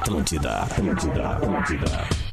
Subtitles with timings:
[0.00, 2.28] Atlântida, Atlântida, Atlântida.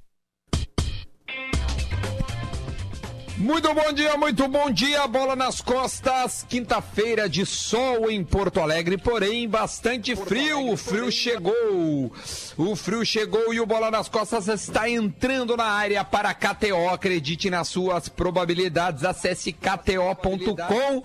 [3.37, 5.05] Muito bom dia, muito bom dia.
[5.07, 6.45] Bola nas costas.
[6.47, 10.71] Quinta-feira de sol em Porto Alegre, porém bastante frio.
[10.71, 12.13] O frio chegou.
[12.55, 16.87] O frio chegou e o Bola nas costas está entrando na área para KTO.
[16.89, 19.03] Acredite nas suas probabilidades.
[19.03, 21.03] Acesse kto.com,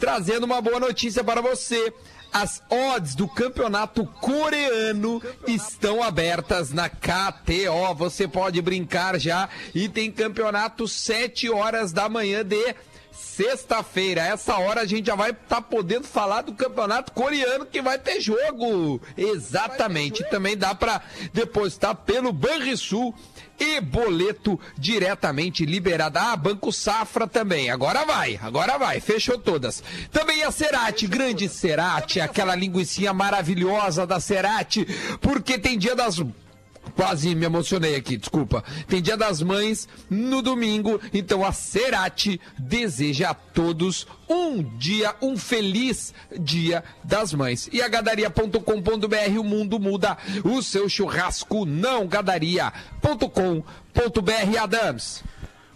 [0.00, 1.92] trazendo uma boa notícia para você.
[2.32, 7.94] As odds do campeonato coreano estão abertas na KTO.
[7.96, 12.74] Você pode brincar já e tem campeonato 7 horas da manhã de
[13.10, 14.20] sexta-feira.
[14.20, 17.98] Essa hora a gente já vai estar tá podendo falar do campeonato coreano que vai
[17.98, 19.00] ter jogo.
[19.16, 20.28] Exatamente.
[20.30, 21.00] Também dá para
[21.32, 23.14] depositar pelo Banrisul
[23.58, 26.18] e boleto diretamente liberado.
[26.18, 27.70] Ah, Banco Safra também.
[27.70, 29.00] Agora vai, agora vai.
[29.00, 29.82] Fechou todas.
[30.10, 34.86] Também a Cerati, grande Cerati, aquela linguiça maravilhosa da Cerati,
[35.20, 36.20] porque tem dia das
[36.98, 38.64] Quase me emocionei aqui, desculpa.
[38.88, 45.38] Tem Dia das Mães no domingo, então a Cerati deseja a todos um dia, um
[45.38, 47.68] feliz Dia das Mães.
[47.72, 53.62] E a gadaria.com.br, o mundo muda, o seu churrasco não gadaria.com.br,
[54.60, 55.22] Adams.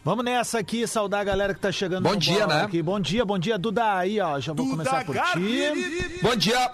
[0.05, 2.03] Vamos nessa aqui, saudar a galera que tá chegando.
[2.03, 2.63] Bom dia, né?
[2.63, 2.83] Aqui.
[2.83, 3.99] Bom dia, bom dia, Duda.
[3.99, 6.19] Aí, ó, já vou Duda começar por ti.
[6.21, 6.73] Bom dia.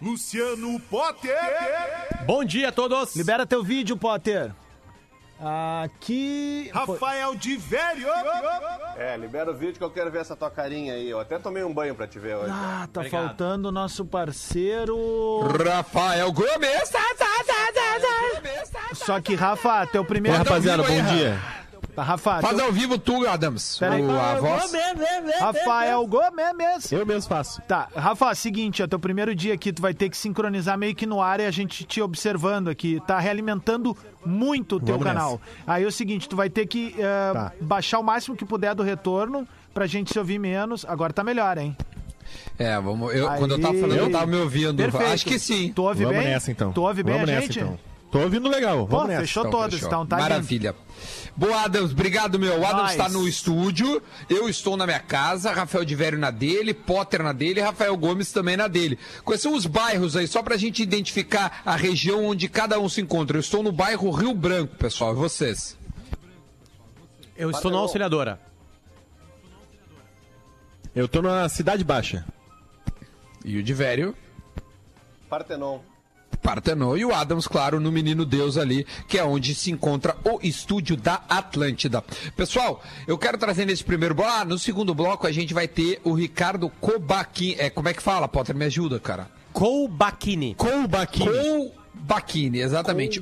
[0.00, 1.36] Luciano Potter.
[2.26, 3.16] Bom dia a todos.
[3.16, 4.52] Libera teu vídeo, Potter.
[5.82, 6.70] Aqui.
[6.72, 8.08] Rafael de Velho.
[8.96, 11.08] É, libera o vídeo que eu quero ver essa tua carinha aí.
[11.10, 12.50] Eu até tomei um banho pra te ver hoje.
[12.50, 13.26] Ah, tá Obrigado.
[13.28, 15.40] faltando o nosso parceiro.
[15.62, 16.90] Rafael Gomes.
[18.94, 20.38] Só que, Rafa, teu primeiro.
[20.38, 21.38] Oi, rapaziada, bom dia.
[21.96, 22.42] Tá, Rafa.
[22.42, 23.78] Faz ao vivo tu, Adams.
[23.78, 24.02] Peraí.
[24.02, 24.70] O, a voz.
[25.40, 26.92] Rafael Gomes.
[26.92, 27.62] Eu mesmo faço.
[27.62, 31.06] Tá, Rafa, seguinte, é teu primeiro dia aqui, tu vai ter que sincronizar meio que
[31.06, 33.00] no ar e a gente te observando aqui.
[33.06, 35.30] Tá realimentando muito o teu Vamos canal.
[35.32, 35.42] Nessa.
[35.66, 37.52] Aí é o seguinte, tu vai ter que uh, tá.
[37.62, 40.84] baixar o máximo que puder do retorno pra gente se ouvir menos.
[40.84, 41.74] Agora tá melhor, hein?
[42.58, 43.14] É, vamos.
[43.14, 43.38] Eu, Aí...
[43.38, 44.76] Quando eu tava falando, eu tava me ouvindo.
[44.76, 45.12] Perfeito.
[45.12, 45.72] Acho que sim.
[45.72, 46.28] Tu ouve vamos bem?
[46.28, 46.72] Nessa, então.
[46.72, 47.60] Tu ouve bem vamos a nessa, gente?
[47.60, 47.78] Então.
[48.10, 48.86] Tô ouvindo legal.
[48.86, 49.20] Vamos Pô, nessa.
[49.22, 50.70] Fechou então, todos, então tá Maravilha.
[50.70, 51.25] Lindo.
[51.36, 52.60] Boa, Adams, obrigado, meu.
[52.60, 56.72] O Adams está no estúdio, eu estou na minha casa, Rafael de Vério na dele,
[56.72, 58.98] Potter na dele, Rafael Gomes também na dele.
[59.22, 62.88] Quais são os bairros aí, só para a gente identificar a região onde cada um
[62.88, 63.36] se encontra?
[63.36, 65.76] Eu estou no bairro Rio Branco, pessoal, e vocês?
[67.36, 68.40] Eu estou na Auxiliadora.
[70.94, 72.24] Eu estou na Cidade Baixa.
[73.44, 74.16] E o de Vério?
[75.28, 75.80] Partenon.
[76.46, 80.38] Partenon e o Adams, claro, no Menino Deus ali, que é onde se encontra o
[80.44, 82.04] estúdio da Atlântida.
[82.36, 86.00] Pessoal, eu quero trazer nesse primeiro bloco, ah, no segundo bloco a gente vai ter
[86.04, 89.28] o Ricardo Kobachini, é, como é que fala, Potter, me ajuda, cara?
[89.52, 90.54] Kobachini.
[90.54, 91.72] Kobachini.
[91.98, 93.20] Bacchini, exatamente.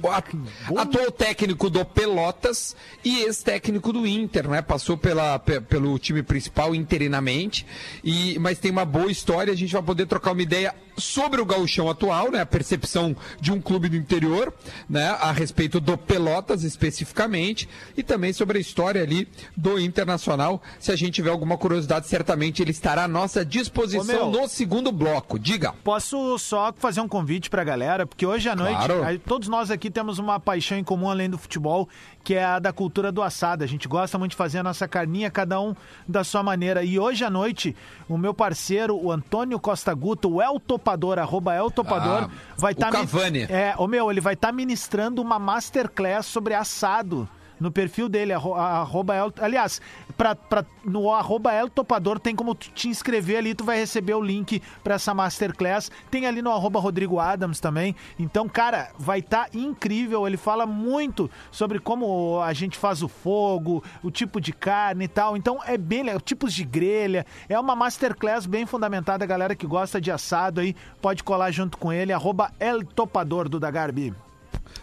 [0.76, 4.60] Atual técnico do Pelotas e ex-técnico do Inter, né?
[4.60, 7.64] Passou pela, pelo time principal interinamente,
[8.02, 9.52] e, mas tem uma boa história.
[9.52, 12.40] A gente vai poder trocar uma ideia sobre o gauchão atual, né?
[12.40, 14.52] A percepção de um clube do interior,
[14.88, 15.08] né?
[15.20, 20.62] A respeito do Pelotas especificamente, e também sobre a história ali do Internacional.
[20.78, 24.90] Se a gente tiver alguma curiosidade, certamente ele estará à nossa disposição Ô, no segundo
[24.92, 25.38] bloco.
[25.38, 25.72] Diga.
[25.84, 29.22] Posso só fazer um convite pra galera, porque hoje à noite noite.
[29.26, 31.88] Todos nós aqui temos uma paixão em comum além do futebol,
[32.24, 33.62] que é a da cultura do assado.
[33.62, 35.76] A gente gosta muito de fazer a nossa carninha, cada um
[36.08, 36.82] da sua maneira.
[36.82, 37.76] E hoje à noite,
[38.08, 42.72] o meu parceiro, o Antônio Costa Guto, o El Topador, arroba El Topador, ah, vai
[42.72, 42.90] estar.
[42.90, 43.42] Tá Cavani.
[43.42, 47.28] É, o meu, ele vai estar tá ministrando uma masterclass sobre assado
[47.64, 49.80] no perfil dele, arroba El, aliás,
[50.18, 54.20] pra, pra, no arroba El Topador tem como te inscrever ali, tu vai receber o
[54.20, 59.46] link para essa Masterclass, tem ali no arroba Rodrigo Adams também, então, cara, vai estar
[59.46, 64.52] tá incrível, ele fala muito sobre como a gente faz o fogo, o tipo de
[64.52, 69.56] carne e tal, então é bem tipos de grelha, é uma Masterclass bem fundamentada, galera
[69.56, 74.12] que gosta de assado aí, pode colar junto com ele, arroba El Topador do Dagarbi.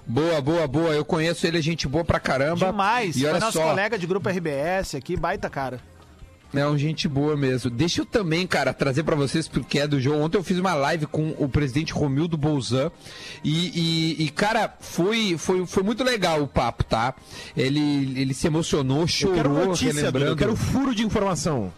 [0.05, 0.93] Boa, boa, boa.
[0.93, 2.65] Eu conheço ele, é gente boa pra caramba.
[2.67, 3.15] Demais.
[3.15, 3.69] E olha Foi nosso só.
[3.69, 5.79] colega de grupo RBS aqui, baita cara.
[6.53, 7.69] É um gente boa mesmo.
[7.69, 10.21] Deixa eu também, cara, trazer para vocês, porque é do jogo.
[10.21, 12.91] Ontem eu fiz uma live com o presidente Romildo Bolzan
[13.41, 17.15] e, e, e, cara, foi, foi, foi muito legal o papo, tá?
[17.55, 20.31] Ele, ele se emocionou, chorou, eu quero notícia, relembrando.
[20.31, 21.71] Eu quero furo de informação.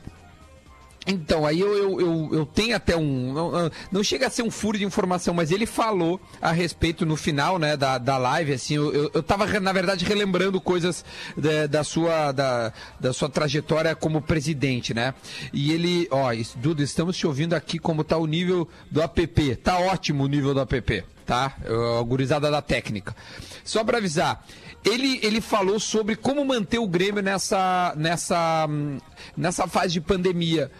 [1.05, 3.33] Então, aí eu, eu, eu, eu, tenho até um.
[3.33, 7.17] Não, não, chega a ser um furo de informação, mas ele falou a respeito no
[7.17, 8.53] final né, da, da live.
[8.53, 11.03] Assim, eu, eu, eu tava, na verdade, relembrando coisas
[11.35, 15.13] da, da, sua, da, da sua trajetória como presidente, né?
[15.51, 19.55] E ele, ó, Duda, estamos te ouvindo aqui como tá o nível do app.
[19.57, 21.03] Tá ótimo o nível do app.
[21.25, 21.57] tá?
[21.99, 23.15] A gurizada da técnica.
[23.63, 24.45] Só para avisar,
[24.85, 28.97] ele, ele falou sobre como manter o Grêmio nessa, nessa, hum,
[29.35, 30.71] nessa fase de pandemia.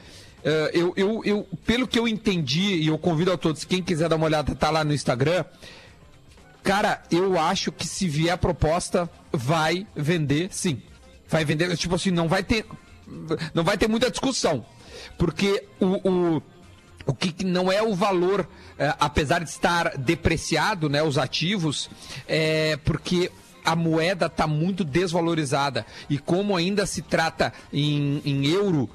[0.43, 4.09] Uh, eu, eu, eu, pelo que eu entendi, e eu convido a todos, quem quiser
[4.09, 5.45] dar uma olhada, tá lá no Instagram.
[6.61, 10.81] Cara, eu acho que se vier a proposta, vai vender sim.
[11.29, 12.65] Vai vender, tipo assim, não vai ter.
[13.53, 14.65] Não vai ter muita discussão.
[15.17, 16.43] Porque o, o,
[17.05, 18.47] o que não é o valor,
[18.77, 21.89] é, apesar de estar depreciado, né, os ativos,
[22.27, 23.31] é porque
[23.63, 25.85] a moeda está muito desvalorizada.
[26.09, 28.89] E como ainda se trata em, em euro,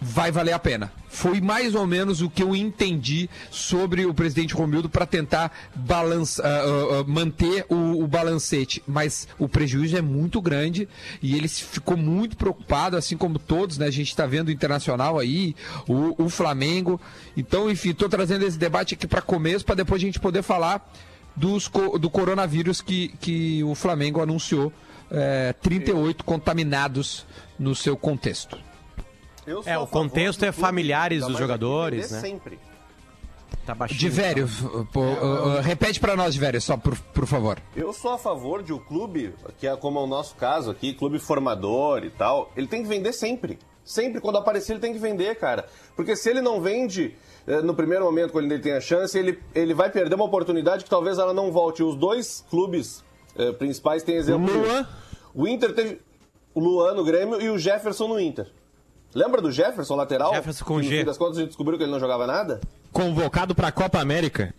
[0.00, 0.92] vai valer a pena.
[1.08, 6.42] Foi mais ou menos o que eu entendi sobre o presidente Romildo para tentar balança,
[6.42, 8.82] uh, uh, manter o, o, balancete.
[8.86, 10.88] Mas o prejuízo é muito grande
[11.20, 13.86] e ele ficou muito preocupado, assim como todos, né?
[13.86, 15.56] A gente está vendo o Internacional aí,
[15.88, 17.00] o, o Flamengo.
[17.36, 20.92] Então, enfim, estou trazendo esse debate aqui para começo, para depois a gente poder falar
[21.34, 21.70] dos,
[22.00, 24.72] do coronavírus que, que o Flamengo anunciou.
[25.10, 27.24] É, 38 contaminados
[27.58, 28.67] no seu contexto.
[29.64, 32.20] É, o contexto é familiares dos jogadores, né?
[32.20, 32.58] Sempre.
[33.64, 34.00] Tá baixinho.
[34.00, 34.48] De velho,
[34.92, 37.58] pô, uh, uh, repete para nós, de velho, só por, por favor.
[37.76, 40.70] Eu sou a favor de o um clube, que é como é o nosso caso
[40.70, 43.58] aqui, clube formador e tal, ele tem que vender sempre.
[43.84, 45.66] Sempre, quando aparecer, ele tem que vender, cara.
[45.96, 47.14] Porque se ele não vende
[47.46, 50.84] eh, no primeiro momento, quando ele tem a chance, ele, ele vai perder uma oportunidade
[50.84, 51.82] que talvez ela não volte.
[51.82, 53.02] Os dois clubes
[53.34, 54.54] eh, principais têm exemplo.
[54.54, 54.88] O Luan?
[55.34, 56.00] O Inter teve
[56.54, 58.50] o Luan no Grêmio e o Jefferson no Inter.
[59.14, 60.34] Lembra do Jefferson, lateral?
[60.34, 60.90] Jefferson com G.
[60.90, 62.60] No fim das contas a gente descobriu que ele não jogava nada?
[62.92, 64.54] Convocado para a Copa América.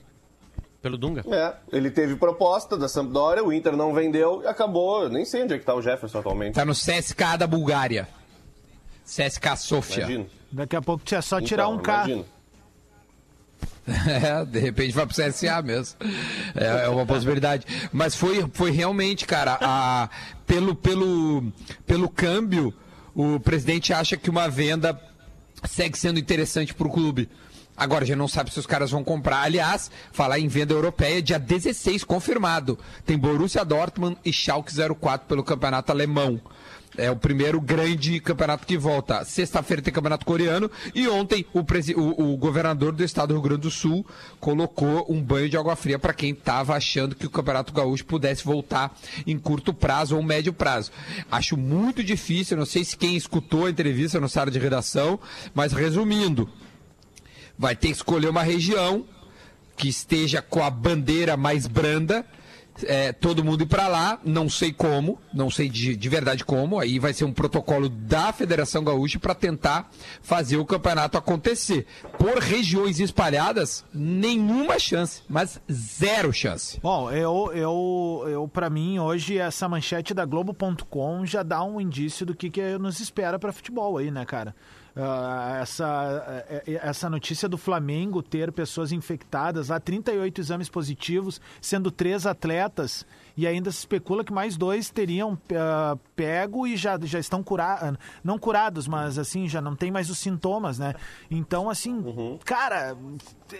[0.82, 1.26] Pelo Dunga?
[1.28, 5.10] É, ele teve proposta da Sampdoria, o Inter não vendeu e acabou.
[5.10, 6.56] Nem sei onde é que tá o Jefferson atualmente.
[6.56, 8.08] Tá no CSK da Bulgária.
[9.06, 10.04] CSK Sofia.
[10.04, 10.28] Imagino.
[10.52, 12.26] Daqui a pouco tinha só tirar então, um carro.
[13.90, 15.98] É, de repente vai pro CSA mesmo.
[16.56, 17.66] É, é, uma possibilidade.
[17.92, 20.10] Mas foi, foi realmente, cara, a,
[20.46, 21.52] pelo, pelo,
[21.88, 22.72] pelo câmbio
[23.16, 25.00] o presidente acha que uma venda
[25.68, 27.30] segue sendo interessante para o clube.
[27.76, 29.42] Agora, já não sabe se os caras vão comprar.
[29.42, 32.78] Aliás, falar em venda europeia, dia 16 confirmado.
[33.06, 36.42] Tem Borussia Dortmund e Schalke 04 pelo campeonato alemão.
[37.00, 39.24] É o primeiro grande campeonato que volta.
[39.24, 43.62] Sexta-feira tem campeonato coreano e ontem o, o, o, governador do estado do Rio Grande
[43.62, 44.06] do Sul
[44.40, 48.44] colocou um banho de água fria para quem estava achando que o campeonato gaúcho pudesse
[48.44, 50.92] voltar em curto prazo ou médio prazo.
[51.32, 55.20] Acho muito difícil, não sei se quem escutou a entrevista no sala de redação,
[55.54, 56.50] mas resumindo,
[57.58, 59.06] vai ter que escolher uma região
[59.76, 62.26] que esteja com a bandeira mais branda
[62.84, 66.80] é, todo mundo ir para lá, não sei como, não sei de, de verdade como,
[66.80, 69.90] aí vai ser um protocolo da Federação Gaúcha para tentar
[70.22, 71.86] fazer o campeonato acontecer.
[72.18, 76.80] Por regiões espalhadas, nenhuma chance, mas zero chance.
[76.82, 82.26] Bom, eu, eu, eu para mim, hoje, essa manchete da Globo.com já dá um indício
[82.26, 84.56] do que, que nos espera para futebol aí, né, cara?
[85.00, 91.90] Uh, essa, uh, essa notícia do Flamengo ter pessoas infectadas, há 38 exames positivos, sendo
[91.90, 93.06] três atletas,
[93.38, 97.98] e ainda se especula que mais dois teriam uh, pego e já, já estão curados,
[98.22, 100.94] não curados, mas assim, já não tem mais os sintomas, né?
[101.32, 102.38] Então, assim, uhum.
[102.44, 102.98] cara,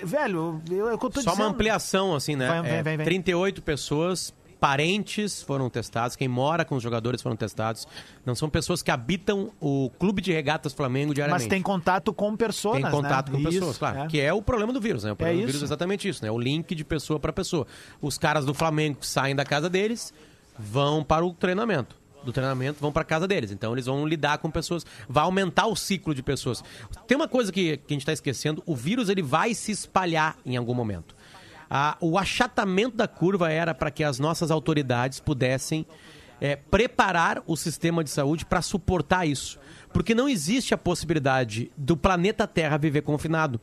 [0.04, 1.46] velho, eu, eu tô Só dizendo...
[1.46, 2.50] uma ampliação, assim, né?
[2.50, 3.06] Vai, é, vem, vem.
[3.06, 7.88] 38 pessoas parentes foram testados, quem mora com os jogadores foram testados.
[8.26, 11.44] Não são pessoas que habitam o clube de regatas Flamengo diariamente.
[11.44, 13.38] Mas tem contato com pessoas, Tem contato né?
[13.38, 14.00] com pessoas, isso, claro.
[14.00, 14.08] É.
[14.08, 15.12] Que é o problema do vírus, né?
[15.12, 16.30] O problema é do vírus é exatamente isso, né?
[16.30, 17.66] O link de pessoa para pessoa.
[18.02, 20.14] Os caras do Flamengo saem da casa deles,
[20.58, 23.52] vão para o treinamento do treinamento vão para casa deles.
[23.52, 26.64] Então eles vão lidar com pessoas, vai aumentar o ciclo de pessoas.
[27.08, 30.38] Tem uma coisa que, que a gente está esquecendo: o vírus ele vai se espalhar
[30.46, 31.16] em algum momento.
[31.70, 35.86] Ah, o achatamento da curva era para que as nossas autoridades pudessem
[36.42, 39.60] é, preparar o sistema de saúde para suportar isso.
[39.94, 43.60] Porque não existe a possibilidade do planeta Terra viver confinado.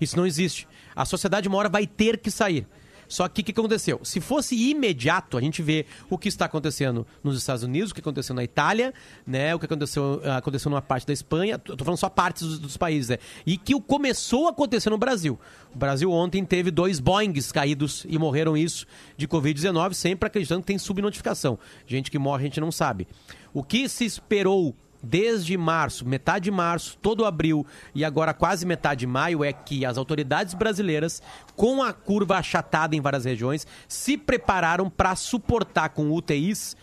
[0.00, 0.68] Isso não existe.
[0.94, 2.66] A sociedade uma hora vai ter que sair.
[3.08, 4.00] Só que o que aconteceu?
[4.02, 8.00] Se fosse imediato, a gente vê o que está acontecendo nos Estados Unidos, o que
[8.00, 8.92] aconteceu na Itália,
[9.26, 9.54] né?
[9.54, 11.56] O que aconteceu, aconteceu numa parte da Espanha.
[11.56, 13.18] Estou falando só partes dos, dos, países, né?
[13.44, 15.38] E que começou a acontecer no Brasil.
[15.74, 18.86] O Brasil ontem teve dois Boeings caídos e morreram isso
[19.16, 21.58] de Covid-19, sempre acreditando que tem subnotificação.
[21.86, 23.06] Gente que morre, a gente não sabe.
[23.52, 29.00] O que se esperou desde março, metade de março, todo abril e agora quase metade
[29.00, 31.22] de maio é que as autoridades brasileiras,
[31.54, 36.76] com a curva achatada em várias regiões, se prepararam para suportar com UTIs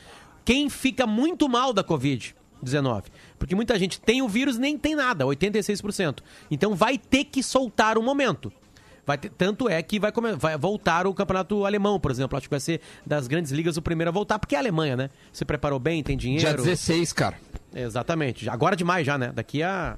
[0.46, 3.04] quem fica muito mal da Covid-19.
[3.38, 6.20] Porque muita gente tem o vírus nem tem nada, 86%.
[6.52, 8.52] Então vai ter que soltar um momento.
[9.06, 12.38] Vai ter, tanto é que vai, come, vai voltar o campeonato alemão, por exemplo.
[12.38, 14.96] Acho que vai ser das grandes ligas o primeiro a voltar, porque é a Alemanha,
[14.96, 15.10] né?
[15.32, 16.46] Se preparou bem, tem dinheiro.
[16.46, 17.38] Dia 16, cara.
[17.76, 18.50] Exatamente.
[18.50, 19.32] Agora demais já, né?
[19.34, 19.98] Daqui a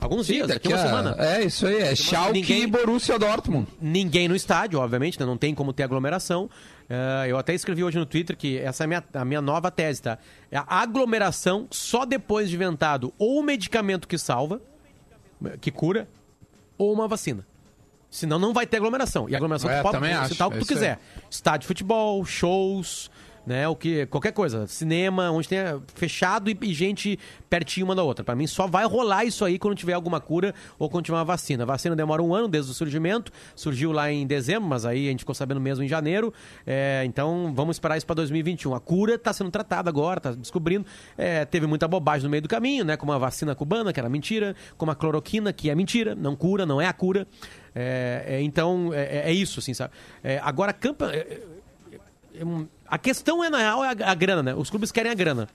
[0.00, 0.86] alguns Sim, dias, daqui, daqui uma a...
[0.86, 1.16] semana.
[1.18, 1.76] É, isso aí.
[1.76, 2.62] É Schalke ninguém...
[2.62, 3.68] e Borussia Dortmund.
[3.80, 5.26] Ninguém no estádio, obviamente, né?
[5.26, 6.44] Não tem como ter aglomeração.
[6.44, 9.70] Uh, eu até escrevi hoje no Twitter que essa é a minha, a minha nova
[9.70, 10.18] tese, tá?
[10.50, 14.60] É a aglomeração só depois de inventado ou um medicamento que salva,
[15.60, 16.08] que cura,
[16.76, 17.46] ou uma vacina.
[18.10, 19.28] Senão não vai ter aglomeração.
[19.28, 21.00] E aglomeração é, tu pode citar o que tu quiser.
[21.28, 23.10] Estádio de futebol, shows,
[23.46, 23.68] né?
[23.68, 28.24] O que qualquer coisa, cinema, onde tenha fechado e, e gente pertinho uma da outra.
[28.24, 31.24] Para mim só vai rolar isso aí quando tiver alguma cura ou quando tiver uma
[31.24, 31.62] vacina.
[31.62, 35.10] A vacina demora um ano desde o surgimento, surgiu lá em dezembro, mas aí a
[35.10, 36.32] gente ficou sabendo mesmo em janeiro.
[36.66, 38.74] É, então vamos esperar isso para 2021.
[38.74, 40.86] A cura está sendo tratada agora, está descobrindo.
[41.16, 42.96] É, teve muita bobagem no meio do caminho, né?
[42.96, 46.66] Como a vacina cubana, que era mentira, como a cloroquina, que é mentira, não cura,
[46.66, 47.26] não é a cura.
[47.74, 49.92] É, é, então, é, é, isso, assim, sabe?
[50.22, 51.40] É, agora, campa, é,
[52.86, 54.54] a questão é, na real, é a, a, grana, né?
[54.54, 55.48] Os clubes querem a grana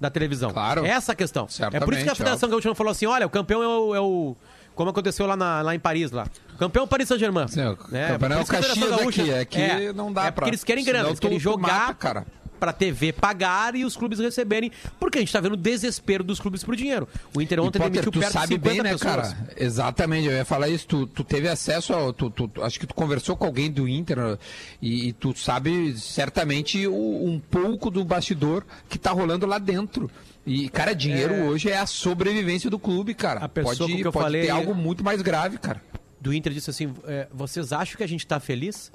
[0.00, 0.50] da televisão.
[0.52, 0.84] Claro.
[0.84, 1.48] Essa a questão.
[1.48, 3.94] Certamente, é por isso que a Federação Gaúcha falou assim: olha, o campeão é o.
[3.94, 4.36] É o
[4.74, 6.26] como aconteceu lá, na, lá em Paris, lá.
[6.58, 7.46] Campeão é o Paris Saint-Germain.
[7.90, 8.08] Né?
[8.08, 10.48] Campeão é o Caxias daqui, é que é, não dá é pra...
[10.48, 11.68] eles querem grana, eles querem jogar...
[11.68, 12.26] Mata, cara
[12.64, 16.24] para a TV pagar e os clubes receberem, porque a gente está vendo o desespero
[16.24, 17.06] dos clubes pro dinheiro.
[17.34, 19.34] O Inter ontem Potter, demitiu tu perto sabe de 50 bem, né, pessoas.
[19.34, 19.48] cara?
[19.54, 20.86] Exatamente, eu ia falar isso.
[20.86, 22.10] Tu, tu teve acesso ao.
[22.14, 24.38] Tu, tu, acho que tu conversou com alguém do Inter
[24.80, 30.10] e, e tu sabe certamente o, um pouco do bastidor que está rolando lá dentro.
[30.46, 31.42] E, cara, dinheiro é...
[31.42, 33.40] hoje é a sobrevivência do clube, cara.
[33.40, 35.82] A pessoa pode, que eu pode falei ter algo muito mais grave, cara.
[36.18, 38.90] Do Inter disse assim: é, vocês acham que a gente está feliz?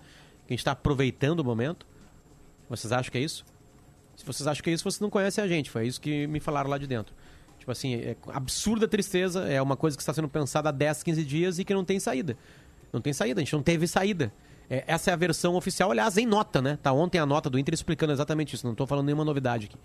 [0.48, 1.86] Que a gente está aproveitando o momento?
[2.68, 3.44] Vocês acham que é isso?
[4.20, 5.70] Se vocês acham que é isso, vocês não conhecem a gente.
[5.70, 7.16] Foi isso que me falaram lá de dentro.
[7.58, 11.24] Tipo assim, é absurda tristeza, é uma coisa que está sendo pensada há 10, 15
[11.24, 12.38] dias e que não tem saída.
[12.92, 14.30] Não tem saída, a gente não teve saída.
[14.70, 16.78] É, essa é a versão oficial, aliás, em nota, né?
[16.84, 19.78] Tá ontem a nota do Inter explicando exatamente isso, não estou falando nenhuma novidade aqui.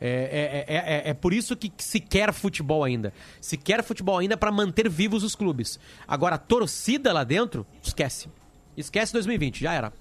[0.00, 3.12] É, é, é, é, por isso que se quer futebol ainda.
[3.40, 5.80] Se quer futebol ainda para manter vivos os clubes.
[6.06, 8.28] Agora, a torcida lá dentro, esquece.
[8.76, 9.92] Esquece 2020, já era.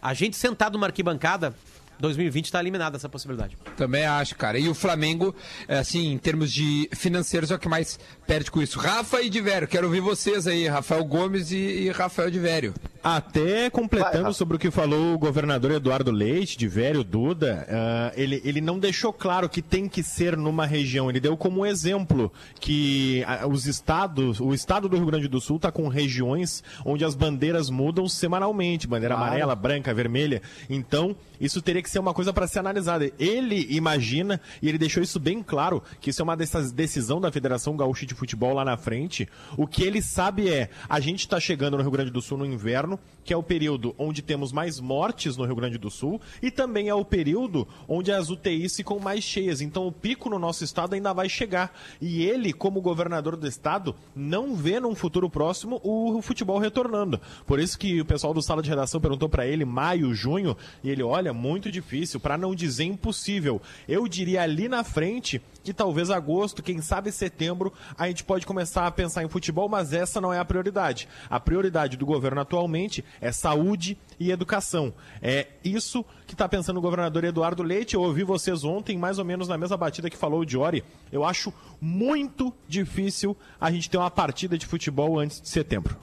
[0.00, 1.52] A gente sentado numa arquibancada
[2.00, 3.56] 2020 está eliminada essa possibilidade.
[3.76, 4.58] Também acho, cara.
[4.58, 5.34] E o Flamengo,
[5.68, 8.78] é, assim, em termos de financeiros, é o que mais perde com isso.
[8.78, 12.74] Rafa e Divério, quero ouvir vocês aí, Rafael Gomes e, e Rafael Divério.
[13.02, 18.40] Até completando Vai, sobre o que falou o governador Eduardo Leite, Divério Duda, uh, ele,
[18.42, 21.10] ele não deixou claro que tem que ser numa região.
[21.10, 25.56] Ele deu como exemplo que uh, os estados, o estado do Rio Grande do Sul
[25.56, 29.30] está com regiões onde as bandeiras mudam semanalmente, bandeira claro.
[29.30, 30.40] amarela, branca, vermelha.
[30.70, 33.10] Então, isso teria que ser uma coisa para ser analisada.
[33.18, 37.30] Ele imagina, e ele deixou isso bem claro, que isso é uma dessas decisão da
[37.30, 39.28] Federação Gaúcha de Futebol lá na frente.
[39.56, 42.46] O que ele sabe é, a gente está chegando no Rio Grande do Sul no
[42.46, 46.50] inverno, que é o período onde temos mais mortes no Rio Grande do Sul, e
[46.50, 49.60] também é o período onde as UTIs ficam mais cheias.
[49.60, 51.72] Então o pico no nosso estado ainda vai chegar.
[52.00, 57.20] E ele, como governador do estado, não vê num futuro próximo o futebol retornando.
[57.46, 60.90] Por isso que o pessoal do sala de redação perguntou para ele maio, junho, e
[60.90, 63.60] ele olha muito difícil, para não dizer impossível.
[63.88, 68.86] Eu diria ali na frente que talvez agosto, quem sabe setembro, a gente pode começar
[68.86, 71.08] a pensar em futebol, mas essa não é a prioridade.
[71.28, 74.92] A prioridade do governo atualmente é saúde e educação.
[75.20, 77.94] É isso que está pensando o governador Eduardo Leite.
[77.94, 80.84] Eu ouvi vocês ontem, mais ou menos na mesma batida que falou o Diori.
[81.10, 85.96] Eu acho muito difícil a gente ter uma partida de futebol antes de setembro.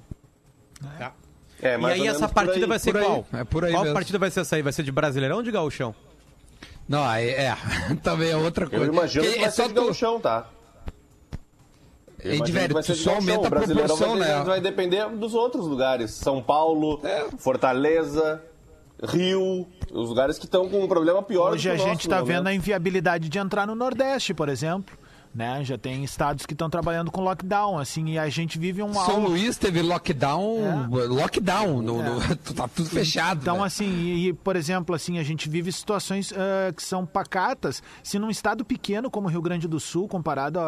[0.98, 1.14] Tá.
[1.62, 3.26] É, e aí essa partida aí, vai ser qual?
[3.32, 3.94] É por aí qual mesmo.
[3.94, 4.62] partida vai ser essa aí?
[4.62, 5.94] Vai ser de Brasileirão ou de Gauchão?
[6.90, 7.58] Não, é, é
[8.02, 8.86] também é outra coisa.
[8.86, 10.48] Eu imagino que, que vai é ser de Gauchão, tá?
[12.24, 14.44] E diverto, só aumenta a proporção, vai, né?
[14.44, 16.12] Vai depender dos outros lugares.
[16.12, 17.26] São Paulo, é.
[17.38, 18.44] Fortaleza,
[19.04, 22.54] Rio, os lugares que estão com um problema pior Hoje a gente está vendo a
[22.54, 25.01] inviabilidade de entrar no Nordeste, por exemplo
[25.34, 25.64] né?
[25.64, 29.20] Já tem estados que estão trabalhando com lockdown, assim, e a gente vive um São
[29.20, 31.06] Luís teve lockdown, é.
[31.06, 32.10] lockdown, no, é.
[32.10, 33.40] no, tá tudo fechado.
[33.42, 33.66] Então, né?
[33.66, 37.82] assim, e, e, por exemplo, assim, a gente vive situações uh, que são pacatas.
[38.04, 40.60] Se num estado pequeno como o Rio Grande do Sul, comparado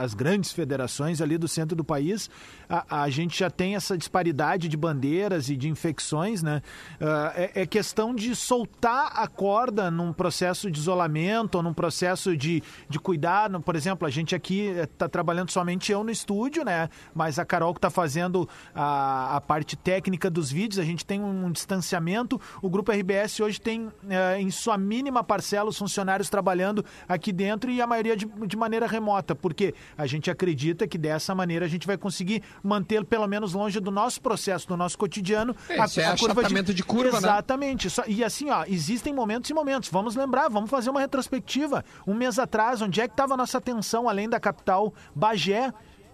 [0.00, 2.28] às grandes federações ali do centro do país,
[2.68, 6.62] a, a, gente já tem essa disparidade de bandeiras e de infecções, né?
[7.00, 7.04] Uh,
[7.34, 12.62] é, é questão de soltar a corda num processo de isolamento ou num processo de,
[12.88, 16.88] de cuidar, por exemplo, a gente aqui está trabalhando somente eu no estúdio, né?
[17.14, 21.20] Mas a Carol que está fazendo a, a parte técnica dos vídeos, a gente tem
[21.20, 22.40] um distanciamento.
[22.62, 27.70] O Grupo RBS hoje tem, é, em sua mínima parcela, os funcionários trabalhando aqui dentro
[27.70, 31.68] e a maioria de, de maneira remota, porque a gente acredita que dessa maneira a
[31.68, 35.86] gente vai conseguir manter pelo menos longe do nosso processo, do nosso cotidiano, é, a,
[35.98, 37.28] é a curva de, de curva, né?
[37.28, 37.88] Exatamente.
[37.88, 38.04] Né?
[38.06, 39.90] E assim, ó, existem momentos e momentos.
[39.90, 41.84] Vamos lembrar, vamos fazer uma retrospectiva.
[42.06, 45.72] Um mês atrás, onde é que estava a nossa atenção, além da capital, Bagé?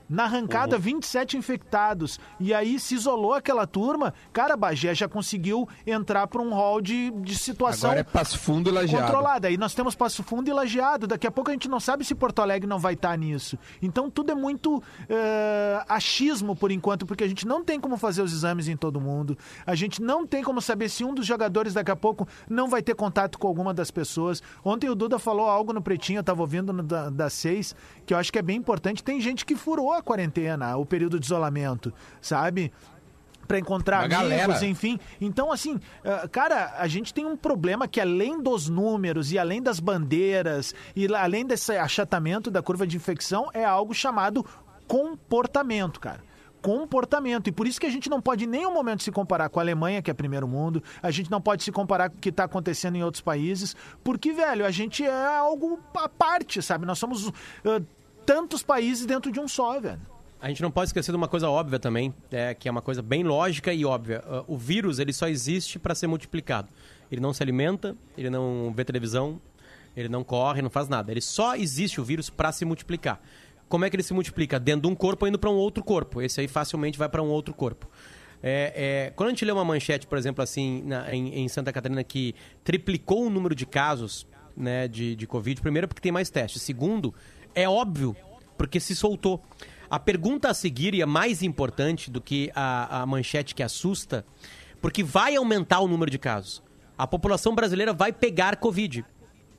[0.08, 0.82] Na arrancada, uhum.
[0.82, 2.20] 27 infectados.
[2.38, 4.12] E aí se isolou aquela turma.
[4.32, 7.90] Cara, Bagé já conseguiu entrar para um hall de, de situação.
[7.90, 9.06] Agora é Passo Fundo e Lajeado.
[9.06, 9.48] Controlada.
[9.48, 11.06] Aí nós temos Passo Fundo e Lajeado.
[11.06, 13.58] Daqui a pouco a gente não sabe se Porto Alegre não vai estar tá nisso.
[13.80, 14.82] Então tudo é muito uh,
[15.88, 19.38] achismo por enquanto, porque a gente não tem como fazer os exames em todo mundo.
[19.66, 22.82] A gente não tem como saber se um dos jogadores daqui a pouco não vai
[22.82, 24.42] ter contato com alguma das pessoas.
[24.62, 28.12] Ontem o Duda falou algo no Pretinho, eu estava ouvindo no, da, das seis, que
[28.12, 29.02] eu acho que é bem importante.
[29.02, 32.72] Tem gente que furou a quarentena, o período de isolamento, sabe?
[33.46, 34.66] para encontrar Uma amigos, galera.
[34.66, 34.98] enfim.
[35.20, 39.62] Então, assim, uh, cara, a gente tem um problema que além dos números e além
[39.62, 44.44] das bandeiras e além desse achatamento da curva de infecção, é algo chamado
[44.86, 46.20] comportamento, cara
[46.64, 47.48] comportamento.
[47.48, 49.62] E por isso que a gente não pode em nenhum momento se comparar com a
[49.62, 52.44] Alemanha, que é primeiro mundo, a gente não pode se comparar com o que está
[52.44, 56.86] acontecendo em outros países, porque, velho, a gente é algo à parte, sabe?
[56.86, 57.32] Nós somos uh,
[58.24, 60.00] tantos países dentro de um só, velho.
[60.40, 63.00] A gente não pode esquecer de uma coisa óbvia também, é, que é uma coisa
[63.00, 64.22] bem lógica e óbvia.
[64.26, 66.68] Uh, o vírus ele só existe para ser multiplicado.
[67.10, 69.40] Ele não se alimenta, ele não vê televisão,
[69.96, 71.10] ele não corre, não faz nada.
[71.10, 73.22] Ele só existe o vírus para se multiplicar.
[73.68, 74.60] Como é que ele se multiplica?
[74.60, 76.20] Dentro de um corpo indo para um outro corpo.
[76.20, 77.88] Esse aí facilmente vai para um outro corpo.
[78.42, 78.72] É,
[79.06, 82.04] é, quando a gente lê uma manchete, por exemplo, assim, na, em, em, Santa Catarina,
[82.04, 86.60] que triplicou o número de casos né, de, de Covid, primeiro porque tem mais testes.
[86.60, 87.14] Segundo,
[87.54, 88.16] é óbvio,
[88.56, 89.42] porque se soltou.
[89.88, 94.24] A pergunta a seguir, e é mais importante do que a, a manchete que assusta,
[94.80, 96.62] porque vai aumentar o número de casos.
[96.96, 99.04] A população brasileira vai pegar Covid.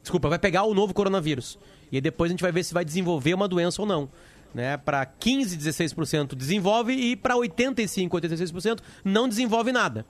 [0.01, 1.57] Desculpa, vai pegar o novo coronavírus.
[1.91, 4.09] E depois a gente vai ver se vai desenvolver uma doença ou não.
[4.53, 10.05] Né, para 15, 16% desenvolve e para 85, 86% não desenvolve nada.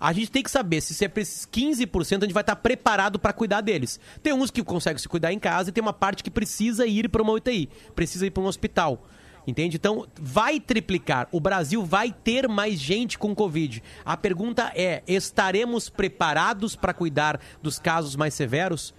[0.00, 2.56] A gente tem que saber se, se é para esses 15% a gente vai estar
[2.56, 4.00] preparado para cuidar deles.
[4.22, 7.08] Tem uns que conseguem se cuidar em casa e tem uma parte que precisa ir
[7.10, 9.06] para uma UTI, precisa ir para um hospital.
[9.46, 9.76] Entende?
[9.76, 11.28] Então, vai triplicar.
[11.32, 13.82] O Brasil vai ter mais gente com Covid.
[14.04, 18.94] A pergunta é: estaremos preparados para cuidar dos casos mais severos?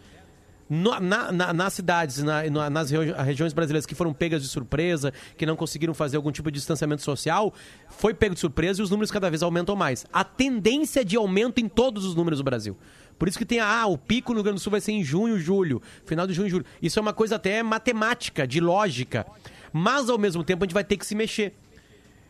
[0.71, 5.57] Na, na, nas cidades, na, nas regiões brasileiras que foram pegas de surpresa, que não
[5.57, 7.53] conseguiram fazer algum tipo de distanciamento social,
[7.89, 10.05] foi pego de surpresa e os números cada vez aumentam mais.
[10.13, 12.77] A tendência de aumento em todos os números do Brasil.
[13.19, 15.03] Por isso que tem, ah, o pico no Rio Grande do Sul vai ser em
[15.03, 16.65] junho, julho, final de junho, julho.
[16.81, 19.27] Isso é uma coisa até matemática, de lógica.
[19.73, 21.53] Mas, ao mesmo tempo, a gente vai ter que se mexer.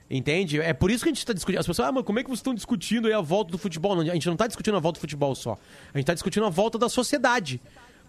[0.10, 0.60] Entende?
[0.60, 1.60] É por isso que a gente está discutindo.
[1.60, 3.97] As pessoas, ah, mas como é que vocês estão discutindo a volta do futebol?
[3.99, 5.51] a gente não está discutindo a volta do futebol só.
[5.93, 7.62] A gente está discutindo a volta da sociedade.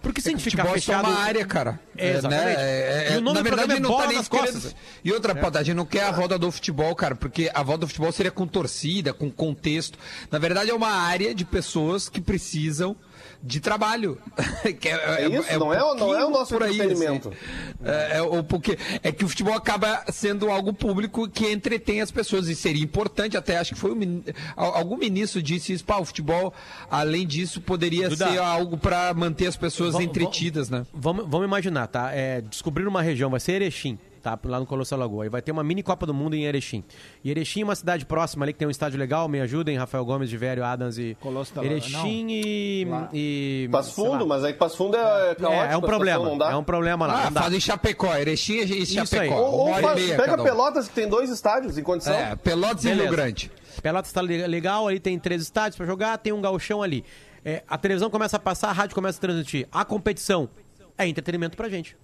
[0.03, 1.07] Porque se a gente ficar fechado...
[1.07, 1.81] é uma área, cara.
[1.97, 2.45] É, exatamente.
[2.45, 2.55] Né?
[2.57, 4.75] É, é, na verdade, não tá nem querendo...
[5.05, 5.59] E outra, é.
[5.59, 8.33] a gente não quer a volta do futebol, cara, porque a volta do futebol seria
[8.33, 9.99] com torcida, com contexto.
[10.31, 12.97] Na verdade, é uma área de pessoas que precisam
[13.43, 14.19] de trabalho.
[14.81, 17.29] que é, é, isso, é não, é, não é o nosso por aí, entretenimento.
[17.29, 17.39] Assim.
[17.85, 22.49] É, é, porque, é que o futebol acaba sendo algo público que entretém as pessoas
[22.49, 24.23] e seria importante, até acho que foi um,
[24.57, 26.55] algum ministro disse isso, pá, o futebol,
[26.91, 30.91] além disso, poderia Duda, ser algo para manter as pessoas vamos, entretidas, vamos, né?
[30.95, 32.13] Vamos, vamos imaginar, tá?
[32.13, 34.39] É, descobrir uma região, vai ser Erechim tá?
[34.45, 35.27] Lá no Colosso Lagoa.
[35.27, 36.85] E vai ter uma mini Copa do Mundo em Erechim.
[37.23, 40.05] E Erechim é uma cidade próxima ali que tem um estádio legal, me ajudem, Rafael
[40.05, 41.17] Gomes de Velho, Adams e.
[41.21, 43.69] Colosso da Erechim e, e.
[43.71, 46.51] Passo Fundo, mas aí Passo Fundo é caótico, É, é um problema.
[46.51, 47.29] É um problema lá.
[47.29, 49.35] Ah, fazem Chapecó, Erechim e Chapecó.
[49.35, 52.15] Ou, ou faz, pega Pelotas, que tem dois estádios em condição.
[52.15, 53.03] É, Pelotas Beleza.
[53.03, 53.51] e Rio Grande.
[53.83, 57.05] Pelotas está legal, ali tem três estádios para jogar, tem um galchão ali.
[57.45, 59.67] É, a televisão começa a passar, a rádio começa a transmitir.
[59.73, 60.49] A competição
[60.97, 61.97] é entretenimento pra gente.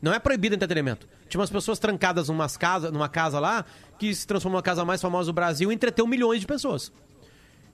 [0.00, 1.06] Não é proibido entretenimento.
[1.28, 3.64] Tinha umas pessoas trancadas casa, numa casa lá
[3.98, 6.90] que se transformou na casa mais famosa do Brasil e entreteu milhões de pessoas.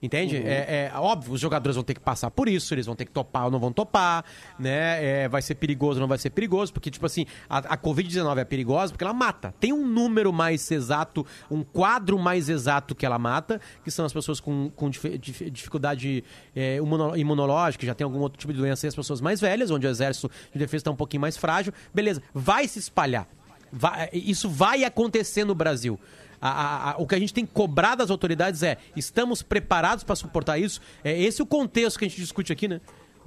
[0.03, 0.37] Entende?
[0.37, 0.43] Uhum.
[0.47, 3.11] É, é, óbvio, os jogadores vão ter que passar por isso, eles vão ter que
[3.11, 4.25] topar ou não vão topar,
[4.59, 5.23] né?
[5.25, 8.39] É, vai ser perigoso ou não vai ser perigoso, porque, tipo assim, a, a Covid-19
[8.39, 9.55] é perigosa porque ela mata.
[9.59, 14.13] Tem um número mais exato, um quadro mais exato que ela mata, que são as
[14.13, 16.23] pessoas com, com dif, dif, dificuldade
[16.55, 16.79] é,
[17.17, 19.91] imunológica, já tem algum outro tipo de doença, e as pessoas mais velhas, onde o
[19.91, 21.73] exército de defesa está um pouquinho mais frágil.
[21.95, 23.27] Beleza, vai se espalhar.
[23.73, 25.99] Vai, isso vai acontecer no Brasil.
[26.41, 30.05] A, a, a, o que a gente tem que cobrar das autoridades é: estamos preparados
[30.05, 30.81] para suportar isso?
[31.03, 32.81] É esse o contexto que a gente discute aqui, né?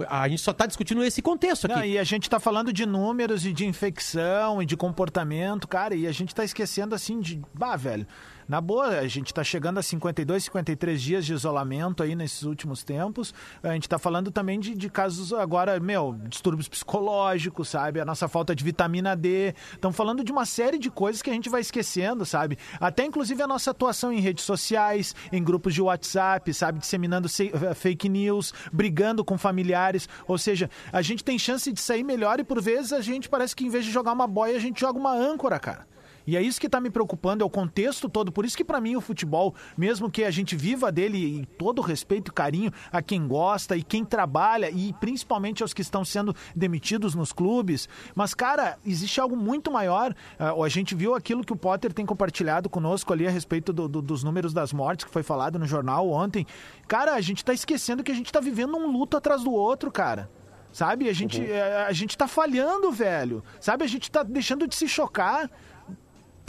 [0.07, 1.75] A gente só tá discutindo esse contexto aqui.
[1.75, 5.93] Não, e a gente tá falando de números e de infecção e de comportamento, cara,
[5.93, 7.41] e a gente tá esquecendo assim de.
[7.53, 8.07] Bah, velho.
[8.49, 12.83] Na boa, a gente está chegando a 52, 53 dias de isolamento aí nesses últimos
[12.83, 13.31] tempos.
[13.61, 17.99] A gente está falando também de, de, casos agora, meu, distúrbios psicológicos, sabe?
[18.01, 19.53] A nossa falta de vitamina D.
[19.73, 22.57] Estamos falando de uma série de coisas que a gente vai esquecendo, sabe?
[22.79, 26.79] Até inclusive a nossa atuação em redes sociais, em grupos de WhatsApp, sabe?
[26.79, 30.09] Disseminando eh, fake news, brigando com familiares.
[30.27, 33.55] Ou seja, a gente tem chance de sair melhor e por vezes a gente parece
[33.55, 35.98] que em vez de jogar uma boia, a gente joga uma âncora, cara.
[36.25, 38.31] E é isso que está me preocupando, é o contexto todo.
[38.31, 41.81] Por isso que para mim o futebol, mesmo que a gente viva dele e todo
[41.81, 46.35] respeito e carinho a quem gosta e quem trabalha e principalmente aos que estão sendo
[46.55, 50.13] demitidos nos clubes, mas cara, existe algo muito maior.
[50.39, 53.87] Uh, a gente viu aquilo que o Potter tem compartilhado conosco ali a respeito do,
[53.87, 56.45] do, dos números das mortes que foi falado no jornal ontem.
[56.87, 59.91] Cara, a gente está esquecendo que a gente está vivendo um luto atrás do outro,
[59.91, 60.29] cara.
[60.71, 61.09] Sabe?
[61.09, 61.45] A gente, uhum.
[61.45, 63.43] a, eh, a gente tá falhando, velho.
[63.59, 63.83] Sabe?
[63.83, 65.49] A gente tá deixando de se chocar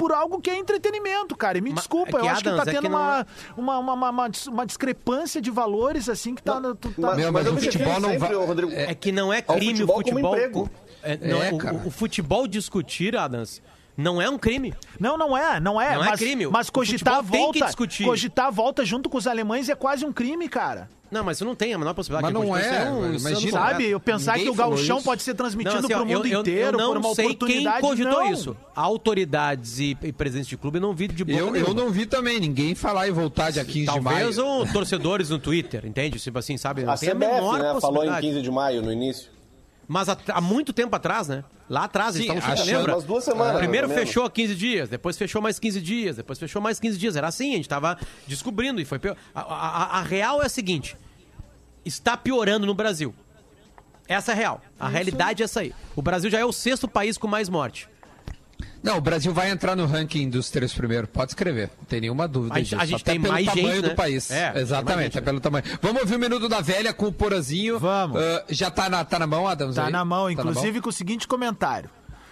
[0.00, 1.58] por algo que é entretenimento, cara.
[1.58, 3.62] E me mas, desculpa, é eu acho Adams, que tá tendo é que uma, não...
[3.62, 6.58] uma, uma, uma, uma, discrepância de valores, assim, que tá.
[6.58, 6.88] Não, tá...
[6.96, 8.30] Mas, mas, mas o futebol não vai.
[8.72, 10.32] É, é, que não é crime o futebol.
[10.32, 10.70] O, futebol
[11.02, 13.60] é, não, é, o, o futebol discutir, Adams.
[13.94, 14.72] Não é um crime.
[14.98, 15.94] Não, não é, não é.
[15.94, 16.46] Não é mas, é crime.
[16.46, 17.66] Mas cogitar a volta,
[18.02, 20.88] cogitar a volta junto com os alemães é quase um crime, cara.
[21.10, 22.32] Não, mas isso não tem a menor possibilidade.
[22.32, 23.52] Mas não é, um, imagina.
[23.52, 26.80] Sabe, eu pensar que o gauchão pode ser transmitido para o mundo eu, inteiro eu
[26.80, 27.80] não por uma sei oportunidade.
[27.80, 28.32] Quem cogitou não.
[28.32, 28.56] isso?
[28.74, 32.38] Autoridades e, e presidentes de clube não vi de boa eu, eu não vi também,
[32.38, 34.34] ninguém falar em voltar dia 15 Talvez de maio.
[34.34, 36.18] Talvez ou torcedores no Twitter, entende?
[36.18, 36.84] Tipo assim, sabe?
[36.84, 39.39] Não a tem CBF, a menor né, falou em 15 de maio no início.
[39.90, 41.42] Mas há, há muito tempo atrás, né?
[41.68, 42.94] Lá atrás, Sim, eles estavam lembra?
[42.94, 43.58] Umas duas semanas.
[43.58, 47.16] Primeiro fechou 15 dias, depois fechou mais 15 dias, depois fechou mais 15 dias.
[47.16, 49.16] Era assim, a gente estava descobrindo e foi pior.
[49.34, 50.96] A, a, a, real é a seguinte:
[51.84, 53.12] está piorando no Brasil.
[54.06, 54.62] Essa é a real.
[54.78, 54.92] A Isso.
[54.92, 55.74] realidade é essa aí.
[55.96, 57.88] O Brasil já é o sexto país com mais morte.
[58.82, 61.08] Não, o Brasil vai entrar no ranking dos três primeiros.
[61.10, 62.54] Pode escrever, não tem nenhuma dúvida.
[62.54, 62.82] A gente, disso.
[62.82, 63.88] a gente tem mais tamanho gente, né?
[63.88, 64.30] do país.
[64.30, 65.64] É, Exatamente, gente, é pelo tamanho.
[65.82, 67.78] Vamos ouvir o Minuto da Velha com o Porazinho.
[67.78, 68.20] Vamos.
[68.20, 69.76] Uh, já tá na, tá na mão, Adams?
[69.76, 69.92] Tá aí?
[69.92, 70.82] na mão, tá inclusive na mão?
[70.82, 71.90] com o seguinte comentário.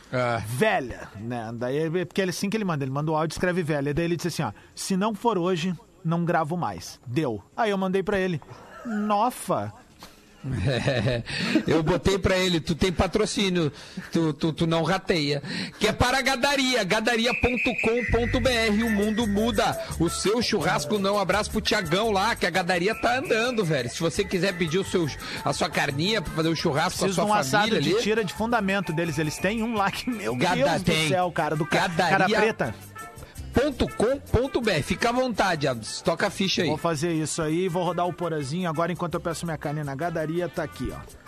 [0.08, 0.42] Uh.
[0.46, 1.50] Velha, né?
[1.54, 3.92] Daí, porque ele assim que ele manda, ele manda o áudio e escreve velha.
[3.92, 6.98] Daí ele disse assim, ó, se não for hoje, não gravo mais.
[7.06, 7.42] Deu.
[7.54, 8.40] Aí eu mandei para ele,
[8.86, 9.72] nofa,
[10.66, 11.22] é,
[11.66, 13.72] eu botei para ele, tu tem patrocínio,
[14.12, 15.42] tu, tu, tu, não rateia.
[15.78, 18.84] Que é para a Gadaria, gadaria.com.br.
[18.84, 19.78] O mundo muda.
[19.98, 21.18] O seu churrasco não.
[21.18, 23.90] Abraço pro Tiagão lá, que a Gadaria tá andando, velho.
[23.90, 25.08] Se você quiser pedir o seu,
[25.44, 27.94] a sua carninha para fazer o churrasco Preciso com a sua um família ali.
[27.94, 29.18] de tira de fundamento deles.
[29.18, 31.04] Eles têm um lá que, meu Gada Deus tem.
[31.04, 32.18] do céu, cara, do Gadaria...
[32.18, 32.74] cara preta
[33.96, 34.82] com.br.
[34.82, 36.00] Fica à vontade, Abs.
[36.02, 36.68] Toca a ficha aí.
[36.68, 38.68] Vou fazer isso aí, vou rodar o porazinho.
[38.68, 41.27] Agora, enquanto eu peço minha carne na gadaria, tá aqui, ó.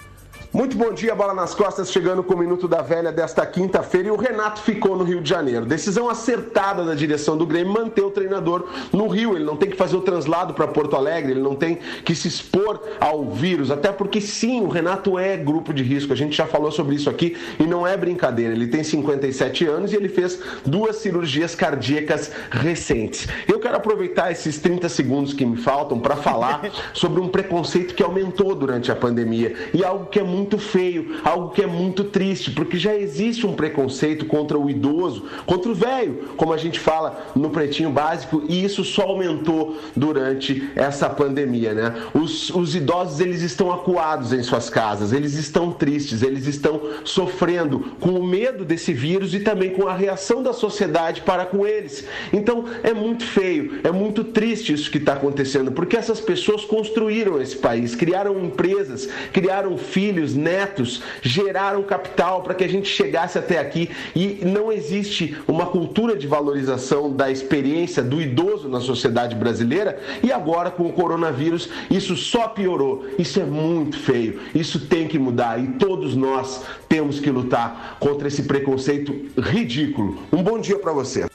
[0.52, 4.10] Muito bom dia, bola nas costas, chegando com o Minuto da Velha desta quinta-feira e
[4.10, 5.64] o Renato ficou no Rio de Janeiro.
[5.64, 9.36] Decisão acertada da direção do Grêmio manter o treinador no Rio.
[9.36, 12.26] Ele não tem que fazer o translado para Porto Alegre, ele não tem que se
[12.26, 16.12] expor ao vírus, até porque sim, o Renato é grupo de risco.
[16.12, 18.52] A gente já falou sobre isso aqui e não é brincadeira.
[18.52, 23.28] Ele tem 57 anos e ele fez duas cirurgias cardíacas recentes.
[23.46, 28.02] Eu quero aproveitar esses 30 segundos que me faltam para falar sobre um preconceito que
[28.02, 32.50] aumentou durante a pandemia e algo que é muito feio, algo que é muito triste,
[32.50, 37.32] porque já existe um preconceito contra o idoso, contra o velho, como a gente fala
[37.34, 41.94] no pretinho básico, e isso só aumentou durante essa pandemia, né?
[42.14, 47.80] Os, os idosos eles estão acuados em suas casas, eles estão tristes, eles estão sofrendo
[48.00, 52.06] com o medo desse vírus e também com a reação da sociedade para com eles.
[52.32, 57.40] Então é muito feio, é muito triste isso que está acontecendo, porque essas pessoas construíram
[57.40, 63.38] esse país, criaram empresas, criaram filhos filhos, netos, geraram capital para que a gente chegasse
[63.38, 69.34] até aqui e não existe uma cultura de valorização da experiência do idoso na sociedade
[69.34, 73.06] brasileira e agora com o coronavírus isso só piorou.
[73.18, 74.40] Isso é muito feio.
[74.54, 80.18] Isso tem que mudar e todos nós temos que lutar contra esse preconceito ridículo.
[80.32, 81.26] Um bom dia para você.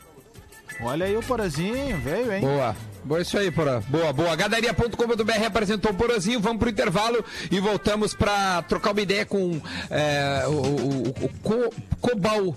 [0.81, 2.41] Olha aí o Porazinho, veio, hein?
[2.41, 2.75] Boa.
[3.05, 3.81] Boa, isso aí, Porã.
[3.87, 4.35] Boa, boa.
[4.35, 6.39] Gadaria.com.br apresentou o Porazinho.
[6.39, 11.71] Vamos pro intervalo e voltamos para trocar uma ideia com é, o, o, o, o
[12.01, 12.55] Cobal.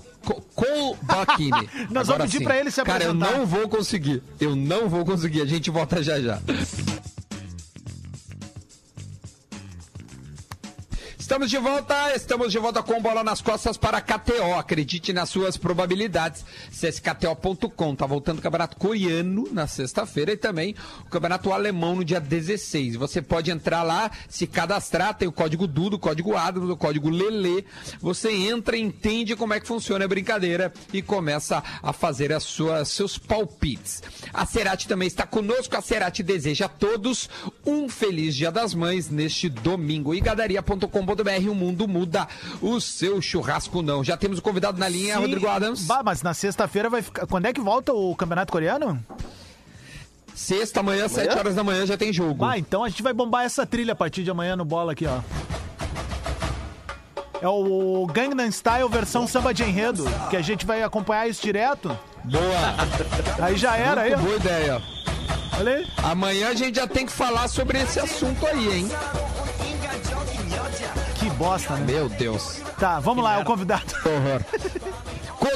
[0.55, 1.71] Colbachini.
[1.91, 3.07] Nós vamos pedir para ele se apresentar.
[3.07, 4.23] Cara, eu não vou conseguir.
[4.41, 5.43] Eu não vou conseguir.
[5.43, 6.41] A gente volta já já.
[11.29, 14.55] Estamos de volta, estamos de volta com bola nas costas para KTO.
[14.59, 16.43] Acredite nas suas probabilidades.
[16.71, 17.95] CSKTO.com.
[17.95, 22.97] Tá voltando o Campeonato Coreano na sexta-feira e também o Campeonato Alemão no dia 16.
[22.97, 27.11] Você pode entrar lá, se cadastrar, tem o código DUDO, o código ADRO, o código
[27.11, 27.67] LELE.
[28.01, 32.89] Você entra, entende como é que funciona a brincadeira e começa a fazer as suas,
[32.89, 34.03] seus palpites.
[34.33, 35.77] A Cerati também está conosco.
[35.77, 37.29] A Cerati deseja a todos
[37.67, 40.15] um feliz Dia das Mães neste domingo.
[40.15, 41.05] E gadaria.com
[41.49, 42.27] o mundo muda,
[42.61, 44.03] o seu churrasco não.
[44.05, 45.21] Já temos o convidado na linha, Sim.
[45.21, 45.83] Rodrigo Adams.
[45.83, 47.27] Bah, mas na sexta-feira vai ficar.
[47.27, 49.03] Quando é que volta o campeonato coreano?
[50.35, 52.45] Sexta, amanhã, sete horas da manhã, já tem jogo.
[52.45, 55.05] Ah, então a gente vai bombar essa trilha a partir de amanhã no bola aqui,
[55.05, 55.21] ó.
[57.41, 61.97] É o Gangnam Style versão samba de enredo, que a gente vai acompanhar isso direto.
[62.25, 63.45] Boa.
[63.45, 64.17] Aí já era, aí.
[64.17, 64.83] Boa ideia.
[65.59, 65.87] Olha aí.
[66.03, 68.89] Amanhã a gente já tem que falar sobre esse assunto aí, hein?
[71.39, 71.87] Bosta, né?
[71.87, 72.61] Meu Deus.
[72.81, 73.95] Tá, vamos lá, é o convidado.
[74.05, 74.43] Horror.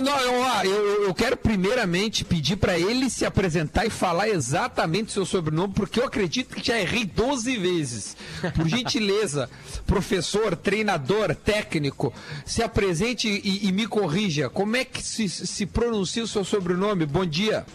[0.00, 5.10] Não, eu, eu, eu quero primeiramente pedir pra ele se apresentar e falar exatamente o
[5.10, 8.16] seu sobrenome, porque eu acredito que já errei 12 vezes.
[8.54, 9.50] Por gentileza,
[9.86, 12.12] professor, treinador, técnico,
[12.46, 14.48] se apresente e, e me corrija.
[14.48, 17.04] Como é que se, se pronuncia o seu sobrenome?
[17.04, 17.66] Bom dia.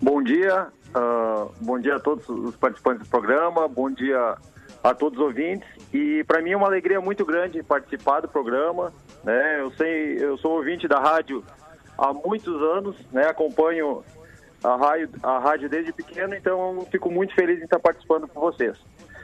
[0.00, 4.36] Bom dia, ah, bom dia a todos os participantes do programa, bom dia
[4.82, 5.68] a todos os ouvintes.
[5.92, 8.92] E para mim é uma alegria muito grande participar do programa.
[9.22, 9.60] Né?
[9.60, 11.44] Eu sei, eu sou ouvinte da rádio
[11.98, 13.26] há muitos anos, né?
[13.26, 14.02] Acompanho
[14.64, 18.76] a rádio, a rádio desde pequeno, então fico muito feliz em estar participando com vocês.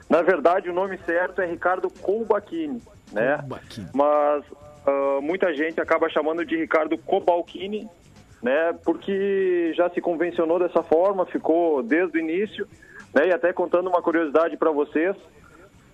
[0.09, 3.39] Na verdade, o nome certo é Ricardo Colbachini, né?
[3.39, 3.89] Colbachini.
[3.95, 4.45] Mas
[4.87, 7.89] ah, muita gente acaba chamando de Ricardo Cobalcini,
[8.43, 8.73] né?
[8.85, 12.67] Porque já se convencionou dessa forma, ficou desde o início,
[13.15, 13.29] né?
[13.29, 15.15] E até contando uma curiosidade para vocês,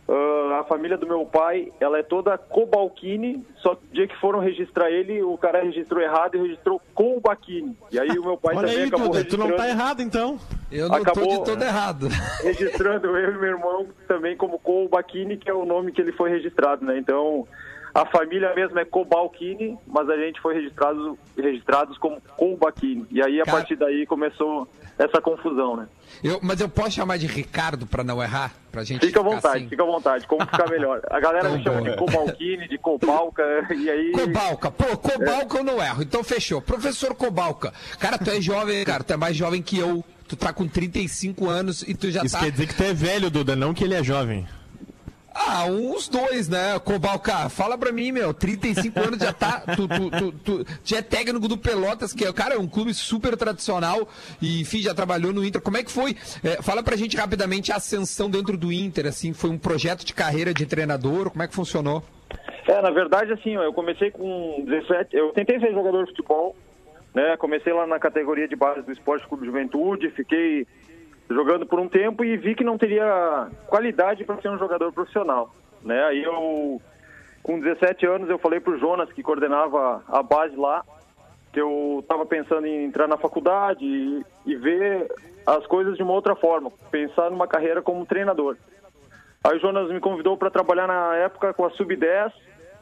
[0.08, 4.20] ah, a família do meu pai, ela é toda Cobalcini, só que o dia que
[4.20, 7.76] foram registrar ele, o cara registrou errado e registrou Colbachini.
[7.90, 10.38] E aí o meu pai Olha também aí, acabou Duda, tu não tá errado então.
[10.70, 11.28] Eu não tô Acabou.
[11.28, 12.08] de todo errado.
[12.42, 16.30] registrando eu e meu irmão também como Colbachini, que é o nome que ele foi
[16.30, 16.98] registrado, né?
[16.98, 17.46] Então,
[17.94, 23.06] a família mesmo é Cobalcini, mas a gente foi registrado, registrados como Colbachini.
[23.10, 24.66] E aí, a Cara- partir daí, começou
[24.98, 25.86] essa confusão, né?
[26.22, 28.52] Eu- mas eu posso chamar de Ricardo pra não errar?
[28.70, 29.68] Pra gente Fica à vontade, assim?
[29.68, 30.26] fica à vontade.
[30.26, 31.00] Como ficar melhor?
[31.10, 33.42] A galera me chama de Cobalcini, de Cobalca,
[33.74, 34.12] e aí...
[34.12, 36.60] Cobalca, pô, Cobalca eu não erro, então fechou.
[36.60, 40.52] Professor Cobalca, cara, tu é jovem, cara, tu é mais jovem que eu, tu tá
[40.52, 42.44] com 35 anos e tu já Isso tá.
[42.44, 44.46] quer dizer que tu é velho, Duda, não que ele é jovem.
[45.34, 46.78] Ah, uns dois, né?
[46.78, 49.64] Cobalca, fala pra mim, meu, 35 anos já tá.
[49.74, 52.94] Tu, tu, tu, tu já é técnico do Pelotas, que é, cara, é um clube
[52.94, 54.08] super tradicional
[54.40, 55.60] e, enfim, já trabalhou no Inter.
[55.60, 56.16] Como é que foi?
[56.44, 60.14] É, fala pra gente rapidamente a ascensão dentro do Inter, assim, foi um projeto de
[60.14, 62.02] carreira de treinador, como é que funcionou?
[62.68, 65.16] É, na verdade, assim, eu comecei com 17.
[65.16, 66.54] Eu tentei ser jogador de futebol,
[67.12, 67.36] né?
[67.36, 70.66] Comecei lá na categoria de base do Esporte Clube Juventude, fiquei
[71.28, 75.54] jogando por um tempo e vi que não teria qualidade para ser um jogador profissional,
[75.82, 76.04] né?
[76.04, 76.80] Aí eu,
[77.42, 80.84] com 17 anos, eu falei pro Jonas, que coordenava a base lá,
[81.52, 85.10] que eu estava pensando em entrar na faculdade e, e ver
[85.46, 88.56] as coisas de uma outra forma, pensar numa carreira como treinador.
[89.42, 92.32] Aí o Jonas me convidou para trabalhar na época com a Sub-10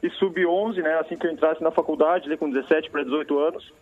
[0.03, 0.99] e Sub-11, né?
[1.01, 3.73] Assim que eu entrasse na faculdade, com 17 para 18 anos.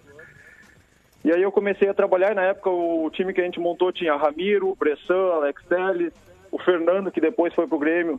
[1.24, 3.92] E aí eu comecei a trabalhar, e na época o time que a gente montou
[3.92, 6.12] tinha Ramiro, Bressan, Alex Telles,
[6.50, 8.18] o Fernando, que depois foi pro Grêmio,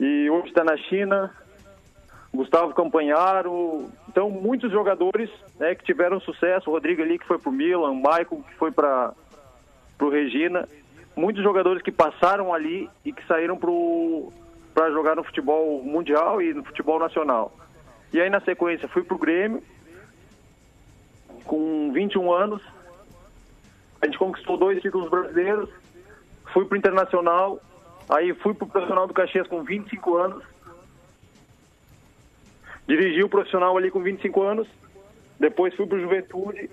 [0.00, 1.32] e hoje está na China,
[2.34, 7.52] Gustavo Campanharo, então muitos jogadores né, que tiveram sucesso, o Rodrigo ali que foi pro
[7.52, 9.12] Milan, o Maicon que foi para
[9.96, 10.68] pro Regina,
[11.16, 13.56] muitos jogadores que passaram ali e que saíram
[14.74, 17.56] para jogar no futebol mundial e no futebol nacional.
[18.12, 19.62] E aí na sequência fui pro Grêmio,
[21.46, 22.62] com 21 anos,
[24.00, 25.68] a gente conquistou dois títulos brasileiros,
[26.52, 27.60] fui pro Internacional,
[28.08, 30.44] aí fui pro Profissional do Caxias com 25 anos,
[32.88, 34.68] dirigi o profissional ali com 25 anos,
[35.38, 36.70] depois fui pro Juventude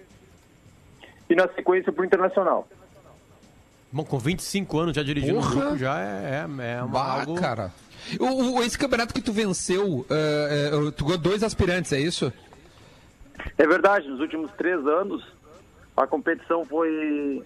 [1.30, 2.68] e na sequência pro Internacional.
[3.92, 5.56] Bom, com 25 anos já dirigindo um Porra!
[5.62, 7.36] grupo já é, é, é uma, Bah, algo...
[7.36, 7.72] cara.
[8.20, 12.34] O, o- esse campeonato que tu venceu, é, é, tu ganhou dois aspirantes, é isso?
[13.58, 15.24] É verdade, nos últimos três anos,
[15.96, 17.44] a competição foi.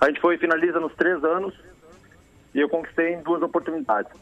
[0.00, 1.54] A gente foi finaliza nos três anos
[2.54, 4.12] e eu conquistei em duas oportunidades.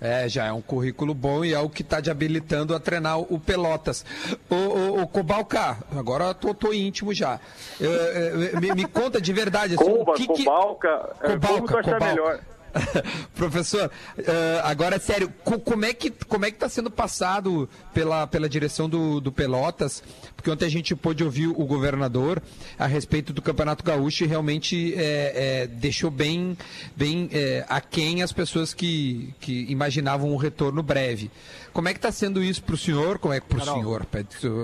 [0.00, 3.20] É, já é um currículo bom e é o que está te habilitando a treinar
[3.20, 4.04] o Pelotas.
[4.50, 7.38] Ô, ô Cobalca, agora eu tô, tô íntimo já.
[7.80, 9.74] É, é, me, me conta de verdade.
[9.74, 10.88] assim, Colba, o que que- Cobalca,
[11.22, 12.04] é, achar Cobalca.
[12.06, 12.40] melhor.
[13.34, 14.22] Professor, uh,
[14.64, 19.20] agora sério, como é que como é que está sendo passado pela, pela direção do,
[19.20, 20.02] do Pelotas?
[20.34, 22.42] Porque ontem a gente pôde ouvir o governador
[22.78, 26.56] a respeito do Campeonato Gaúcho e realmente é, é, deixou bem,
[26.96, 31.30] bem é, aquém as pessoas que, que imaginavam um retorno breve.
[31.72, 33.18] Como é que está sendo isso para o senhor?
[33.18, 34.06] Como é que para o senhor,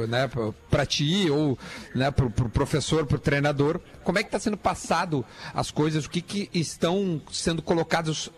[0.09, 0.29] né,
[0.71, 1.59] para ti ou
[1.94, 3.81] né, para o pro professor, para o treinador?
[4.05, 6.05] Como é que está sendo passado as coisas?
[6.05, 7.62] O que, que estão sendo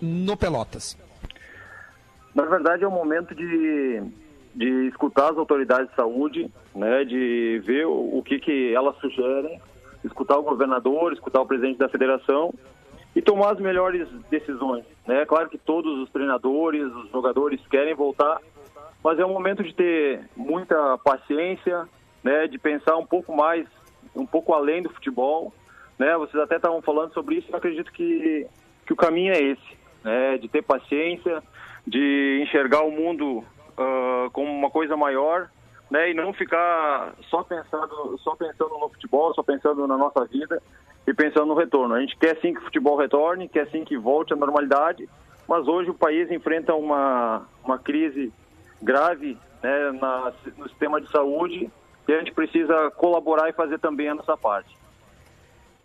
[0.01, 0.97] no Pelotas?
[2.35, 4.03] Na verdade, é o momento de,
[4.55, 9.61] de escutar as autoridades de saúde, né, de ver o, o que, que elas sugerem,
[10.05, 12.55] escutar o governador, escutar o presidente da federação
[13.15, 14.85] e tomar as melhores decisões.
[15.07, 15.27] Né?
[15.27, 18.41] Claro que todos os treinadores, os jogadores querem voltar,
[19.03, 21.89] mas é um momento de ter muita paciência,
[22.23, 23.67] né, de pensar um pouco mais,
[24.15, 25.53] um pouco além do futebol,
[26.01, 26.17] né?
[26.17, 28.47] Vocês até estavam falando sobre isso, eu acredito que,
[28.91, 31.41] que o caminho é esse, né, de ter paciência,
[31.87, 35.49] de enxergar o mundo uh, como uma coisa maior,
[35.89, 40.61] né, e não ficar só pensando, só pensando no futebol, só pensando na nossa vida
[41.07, 41.95] e pensando no retorno.
[41.95, 45.09] A gente quer sim que o futebol retorne, quer sim que volte à normalidade,
[45.47, 48.33] mas hoje o país enfrenta uma, uma crise
[48.83, 51.71] grave né, na, no sistema de saúde
[52.09, 54.80] e a gente precisa colaborar e fazer também a nossa parte.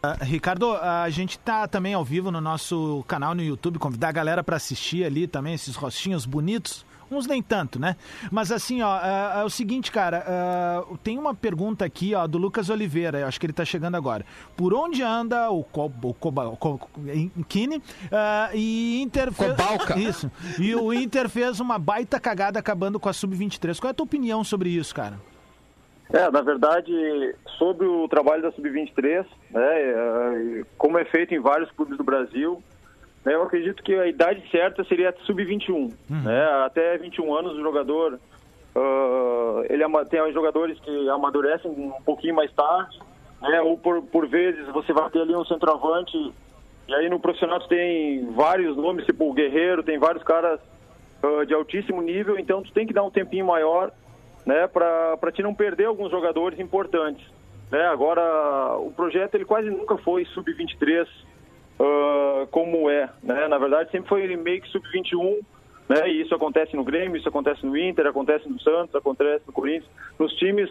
[0.06, 4.12] Uh, Ricardo, a gente está também ao vivo no nosso canal no YouTube, convidar a
[4.12, 7.96] galera para assistir ali também, esses rostinhos bonitos uns nem tanto, né?
[8.32, 10.26] Mas assim, ó, é, é o seguinte, cara,
[10.90, 13.96] uh, tem uma pergunta aqui, ó, do Lucas Oliveira, eu acho que ele tá chegando
[13.96, 14.26] agora.
[14.56, 16.80] Por onde anda o, Co, o, Coba, o,
[17.48, 17.82] Kine uh,
[18.54, 19.52] e Inter fez...
[19.52, 19.98] Cobalca.
[20.00, 20.32] Isso.
[20.60, 23.80] E o Inter fez uma baita cagada acabando com a Sub-23.
[23.80, 25.20] Qual é a tua opinião sobre isso, cara?
[26.14, 31.72] É, na verdade, sobre o trabalho da Sub-23, né, é, como é feito em vários
[31.72, 32.62] clubes do Brasil,
[33.24, 35.74] né, eu acredito que a idade certa seria Sub-21.
[35.74, 35.92] Uhum.
[36.10, 38.20] Né, até 21 anos o jogador,
[38.76, 43.00] uh, ele tem jogadores que amadurecem um pouquinho mais tarde,
[43.42, 46.16] né, ou por, por vezes você vai ter ali um centroavante,
[46.88, 50.60] e aí no profissional tem vários nomes, tipo o Guerreiro, tem vários caras
[51.24, 53.92] uh, de altíssimo nível, então tu tem que dar um tempinho maior
[54.46, 57.26] né, para te não perder alguns jogadores importantes.
[57.72, 57.82] Né?
[57.88, 63.10] Agora, o projeto ele quase nunca foi sub-23 uh, ah, como é.
[63.24, 63.48] Né?
[63.48, 65.40] Na verdade, sempre foi meio que sub-21.
[65.90, 66.10] Né?
[66.10, 69.90] E isso acontece no Grêmio, isso acontece no Inter, acontece no Santos, acontece no Corinthians.
[70.20, 70.70] Nos times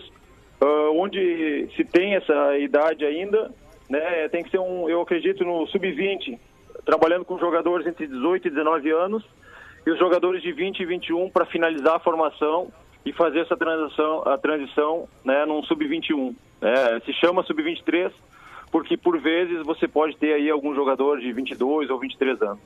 [0.62, 3.50] uh, onde se tem essa idade ainda,
[3.88, 6.38] né, tem que ser um, eu acredito, no sub-20,
[6.84, 9.24] trabalhando com jogadores entre 18 e 19 anos,
[9.86, 12.72] e os jogadores de 20 e 21 para finalizar a formação
[13.04, 16.34] e fazer essa transição, a transição né, num sub-21.
[16.60, 17.00] Né?
[17.04, 18.10] Se chama sub-23
[18.74, 22.58] porque por vezes você pode ter aí algum jogador de 22 ou 23 anos.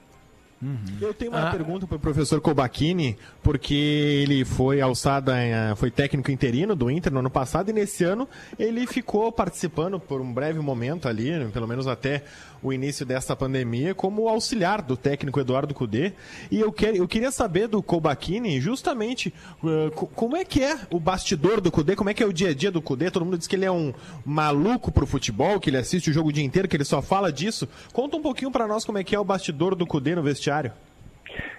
[0.61, 0.77] Uhum.
[1.01, 1.51] Eu tenho uma ah.
[1.51, 5.31] pergunta para o professor Kobachini, porque ele foi alçado,
[5.77, 10.21] foi técnico interino do Inter no ano passado e nesse ano ele ficou participando por
[10.21, 12.25] um breve momento ali, pelo menos até
[12.63, 16.13] o início dessa pandemia, como auxiliar do técnico Eduardo Cudê.
[16.51, 21.61] E eu, eu queria saber do Kobachini justamente uh, como é que é o bastidor
[21.61, 23.11] do Cudê, como é que é o dia a dia do Cudê.
[23.11, 23.93] Todo mundo diz que ele é um
[24.25, 27.31] maluco pro futebol, que ele assiste o jogo o dia inteiro, que ele só fala
[27.31, 27.69] disso.
[27.93, 30.39] Conta um pouquinho para nós como é que é o bastidor do Cudê no vestiário
[30.39, 30.73] vestiário?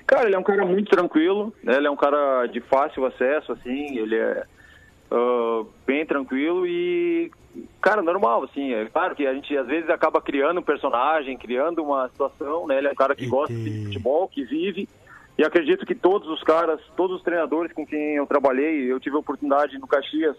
[0.07, 1.75] Cara, ele é um cara muito tranquilo, né?
[1.75, 4.43] Ele é um cara de fácil acesso, assim, ele é
[5.12, 7.31] uh, bem tranquilo e,
[7.82, 8.74] cara, normal, assim.
[8.74, 12.78] É claro que a gente às vezes acaba criando um personagem, criando uma situação, né?
[12.78, 14.88] Ele é um cara que gosta de futebol, que vive.
[15.38, 19.15] E acredito que todos os caras, todos os treinadores com quem eu trabalhei, eu tive
[19.15, 20.36] a oportunidade no Caxias,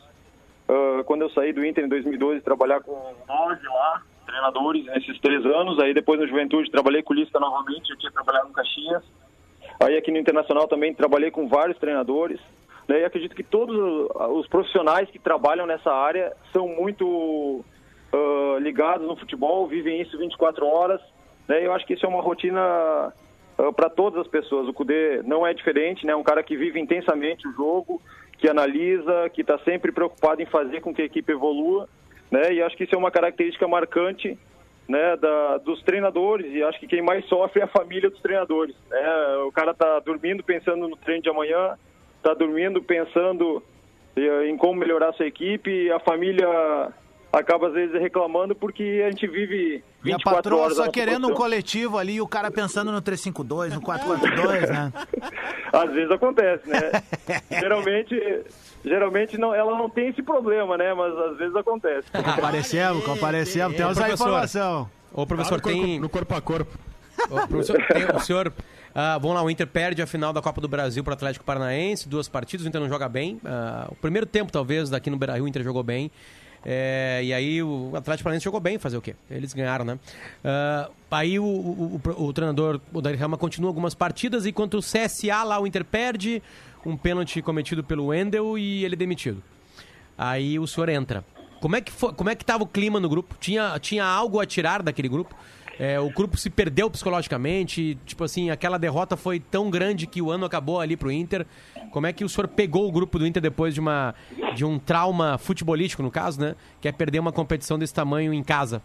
[0.68, 2.92] uh, quando eu saí do Inter em 2012, trabalhar com
[3.26, 5.78] nove lá, treinadores nesses três anos.
[5.78, 9.02] Aí depois no Juventude trabalhei com o Lisca novamente, eu tinha trabalhado no Caxias.
[9.82, 12.38] Aí aqui no Internacional também trabalhei com vários treinadores.
[12.88, 13.00] Né?
[13.00, 13.76] E acredito que todos
[14.36, 20.66] os profissionais que trabalham nessa área são muito uh, ligados no futebol, vivem isso 24
[20.66, 21.00] horas.
[21.48, 21.66] Né?
[21.66, 23.12] Eu acho que isso é uma rotina
[23.58, 24.68] uh, para todas as pessoas.
[24.68, 26.12] O Cudê não é diferente, né?
[26.12, 28.00] É um cara que vive intensamente o jogo,
[28.38, 31.88] que analisa, que está sempre preocupado em fazer com que a equipe evolua
[32.30, 32.52] né?
[32.52, 34.38] E acho que isso é uma característica marcante
[34.88, 38.74] né, da, dos treinadores e acho que quem mais sofre é a família dos treinadores.
[38.88, 39.36] Né?
[39.46, 41.76] O cara tá dormindo pensando no treino de amanhã,
[42.22, 43.62] tá dormindo pensando
[44.16, 46.46] eh, em como melhorar sua equipe, e a família
[47.32, 50.76] acaba às vezes reclamando porque a gente vive 24 e a patroa horas.
[50.76, 54.92] só querendo um coletivo ali e o cara pensando no 352, no 442, né?
[55.72, 56.90] às vezes acontece, né?
[57.60, 58.44] geralmente,
[58.84, 60.92] geralmente não, ela não tem esse problema, né?
[60.92, 62.10] Mas às vezes acontece.
[62.12, 64.90] Comparecemos, comparecemos, temos a informação.
[65.12, 66.00] Ô, professor, tem...
[66.00, 66.78] No corpo a corpo.
[67.28, 68.52] O, senhor, tem, o senhor
[68.90, 71.44] Uh, vamos lá, o Inter perde a final da Copa do Brasil para o Atlético
[71.44, 73.34] Paranaense, duas partidas, o Inter não joga bem.
[73.36, 76.10] Uh, o primeiro tempo, talvez, daqui no Beira-Rio, o Inter jogou bem.
[76.64, 79.14] É, e aí o Atlético Paranaense jogou bem, fazer o quê?
[79.30, 79.94] Eles ganharam, né?
[80.44, 84.80] Uh, aí o, o, o, o, treinador, o Dari Rama, continua algumas partidas e o
[84.80, 86.42] CSA lá o Inter perde,
[86.84, 89.42] um pênalti cometido pelo Wendel e ele é demitido.
[90.18, 91.24] Aí o senhor entra.
[91.60, 93.36] Como é que foi, como é que estava o clima no grupo?
[93.38, 95.34] Tinha, tinha algo a tirar daquele grupo?
[95.82, 100.30] É, o grupo se perdeu psicologicamente, tipo assim, aquela derrota foi tão grande que o
[100.30, 101.46] ano acabou ali pro Inter.
[101.90, 104.14] Como é que o senhor pegou o grupo do Inter depois de, uma,
[104.54, 106.54] de um trauma futebolístico, no caso, né?
[106.82, 108.82] Que é perder uma competição desse tamanho em casa?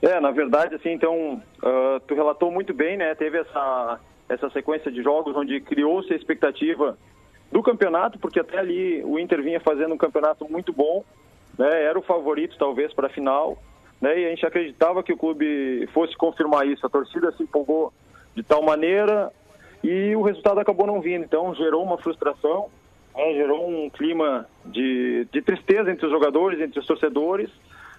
[0.00, 3.16] É, na verdade, assim, então, uh, tu relatou muito bem, né?
[3.16, 6.96] Teve essa, essa sequência de jogos onde criou-se a expectativa
[7.50, 11.04] do campeonato, porque até ali o Inter vinha fazendo um campeonato muito bom,
[11.58, 11.82] né?
[11.82, 13.58] Era o favorito, talvez, para a final
[14.00, 14.18] né?
[14.20, 16.86] E a gente acreditava que o clube fosse confirmar isso.
[16.86, 17.92] A torcida se empolgou
[18.34, 19.32] de tal maneira
[19.82, 21.24] e o resultado acabou não vindo.
[21.24, 22.68] Então gerou uma frustração,
[23.14, 23.34] né?
[23.34, 27.50] gerou um clima de, de tristeza entre os jogadores, entre os torcedores,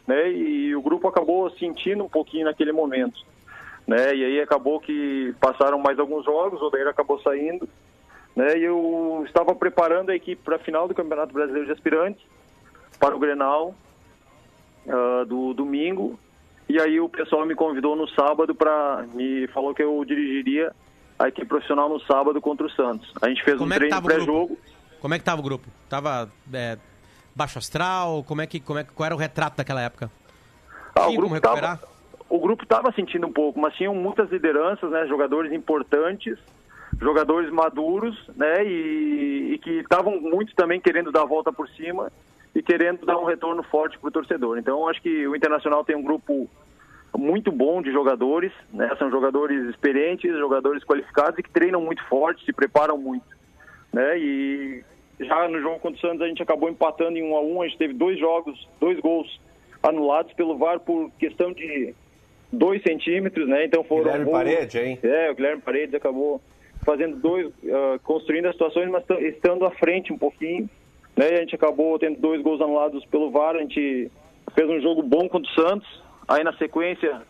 [0.07, 0.31] né?
[0.31, 3.19] E o grupo acabou sentindo um pouquinho naquele momento.
[3.85, 4.15] Né?
[4.15, 7.67] E aí acabou que passaram mais alguns jogos, o Odair acabou saindo,
[8.35, 8.57] né?
[8.57, 12.23] E eu estava preparando a equipe para a final do Campeonato Brasileiro de Aspirantes,
[12.99, 13.73] para o Grenal,
[14.85, 16.19] uh, do domingo.
[16.67, 20.71] E aí o pessoal me convidou no sábado para me falou que eu dirigiria
[21.17, 23.11] a equipe profissional no sábado contra o Santos.
[23.21, 24.57] A gente fez como um é treino pré-jogo.
[25.01, 25.67] Como é que tava o grupo?
[25.89, 26.77] Tava é,
[27.35, 28.23] baixo astral?
[28.23, 30.11] Como é que, como é, qual era o retrato daquela época?
[30.95, 31.79] Ah, o, grupo tava,
[32.29, 36.37] o grupo estava sentindo um pouco, mas tinham muitas lideranças, né, jogadores importantes,
[36.99, 42.11] jogadores maduros, né, e, e que estavam muito também querendo dar a volta por cima
[42.59, 44.57] e querendo dar um retorno forte para o torcedor.
[44.57, 46.49] Então, acho que o Internacional tem um grupo
[47.17, 48.93] muito bom de jogadores, né?
[48.99, 53.25] São jogadores experientes, jogadores qualificados e que treinam muito forte, se preparam muito,
[53.93, 54.19] né?
[54.19, 54.83] E
[55.21, 57.67] já no jogo contra o Santos a gente acabou empatando em um a um, a
[57.67, 59.39] gente teve dois jogos, dois gols
[59.81, 61.95] anulados pelo VAR por questão de
[62.51, 63.63] dois centímetros, né?
[63.63, 64.37] Então foram Guilherme gols...
[64.37, 64.99] Paredes, hein?
[65.01, 66.41] É, o Guilherme Paredes acabou
[66.83, 70.69] fazendo dois, uh, construindo as situações, mas estando à frente um pouquinho.
[71.19, 71.31] Né?
[71.31, 74.09] A gente acabou tendo dois gols anulados pelo VAR, a gente
[74.55, 76.01] fez um jogo bom contra o Santos.
[76.25, 77.21] Aí na sequência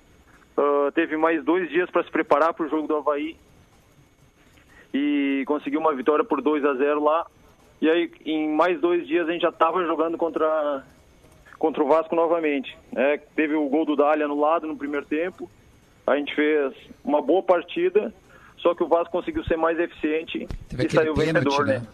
[0.56, 3.36] uh, teve mais dois dias para se preparar para o jogo do Havaí
[4.94, 7.26] e conseguiu uma vitória por 2 a 0 lá.
[7.82, 10.86] E aí em mais dois dias a gente já estava jogando contra
[11.58, 12.78] contra o Vasco novamente.
[12.92, 13.18] Né?
[13.36, 15.50] Teve o gol do Dália anulado no primeiro tempo.
[16.06, 18.14] A gente fez uma boa partida,
[18.58, 21.80] só que o Vasco conseguiu ser mais eficiente Teve e saiu vencedor, né?
[21.80, 21.88] né?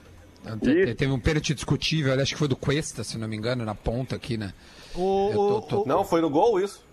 [0.95, 4.15] Teve um pênalti discutível, acho que foi do Cuesta, se não me engano, na ponta
[4.15, 4.53] aqui, né?
[4.93, 5.85] O, tô, tô...
[5.85, 6.83] Não, foi no gol isso.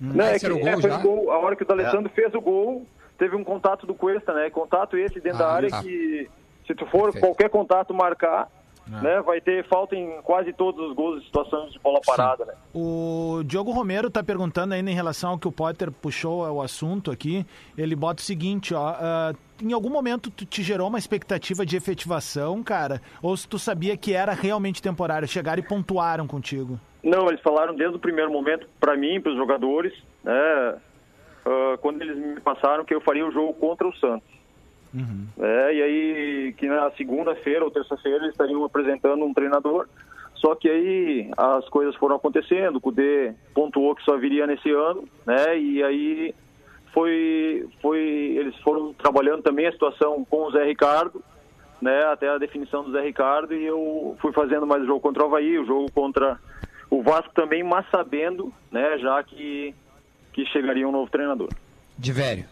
[0.00, 0.98] Hum, não, é que, era o gol é, já?
[0.98, 2.14] Gol, a hora que o D'Alessandro é.
[2.14, 2.86] fez o gol,
[3.16, 4.50] teve um contato do Cuesta, né?
[4.50, 6.28] Contato esse dentro ah, da área que,
[6.66, 7.26] se tu for Perfeito.
[7.26, 8.50] qualquer contato marcar,
[8.92, 9.02] é.
[9.02, 9.22] Né?
[9.22, 12.54] Vai ter falta em quase todos os gols situações de bola parada, né?
[12.74, 17.10] O Diogo Romero está perguntando ainda em relação ao que o Potter puxou o assunto
[17.10, 17.44] aqui.
[17.76, 18.92] Ele bota o seguinte, ó.
[18.92, 23.00] Uh, em algum momento tu te gerou uma expectativa de efetivação, cara?
[23.22, 25.26] Ou se tu sabia que era realmente temporário?
[25.26, 26.78] Chegaram e pontuaram contigo?
[27.02, 30.78] Não, eles falaram desde o primeiro momento para mim, para os jogadores, né?
[31.46, 34.37] Uh, quando eles me passaram que eu faria o jogo contra o Santos.
[34.94, 35.26] Uhum.
[35.38, 39.86] É, e aí, que na segunda-feira ou terça-feira eles estariam apresentando um treinador.
[40.34, 45.04] Só que aí as coisas foram acontecendo, o Cudê pontuou que só viria nesse ano,
[45.26, 45.58] né?
[45.58, 46.34] E aí
[46.94, 51.22] foi, foi, eles foram trabalhando também a situação com o Zé Ricardo,
[51.82, 52.04] né?
[52.04, 55.26] Até a definição do Zé Ricardo e eu fui fazendo mais o jogo contra o
[55.26, 56.38] Havaí, o jogo contra
[56.88, 58.96] o Vasco também, mas sabendo, né?
[58.98, 59.74] Já que,
[60.32, 61.48] que chegaria um novo treinador.
[61.98, 62.44] De velho.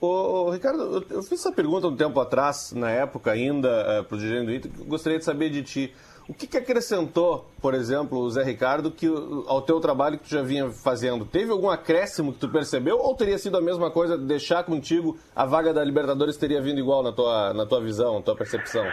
[0.00, 4.18] Ô, Ricardo, eu fiz essa pergunta um tempo atrás, na época ainda, uh, para o
[4.18, 5.94] dirigente do Inter, gostaria de saber de ti.
[6.28, 9.06] O que, que, acrescentou, por exemplo, o Zé Ricardo, que,
[9.46, 11.24] ao teu trabalho que tu já vinha fazendo?
[11.24, 15.46] Teve algum acréscimo que tu percebeu ou teria sido a mesma coisa, deixar contigo a
[15.46, 18.86] vaga da Libertadores teria vindo igual na tua, na tua visão, na tua percepção?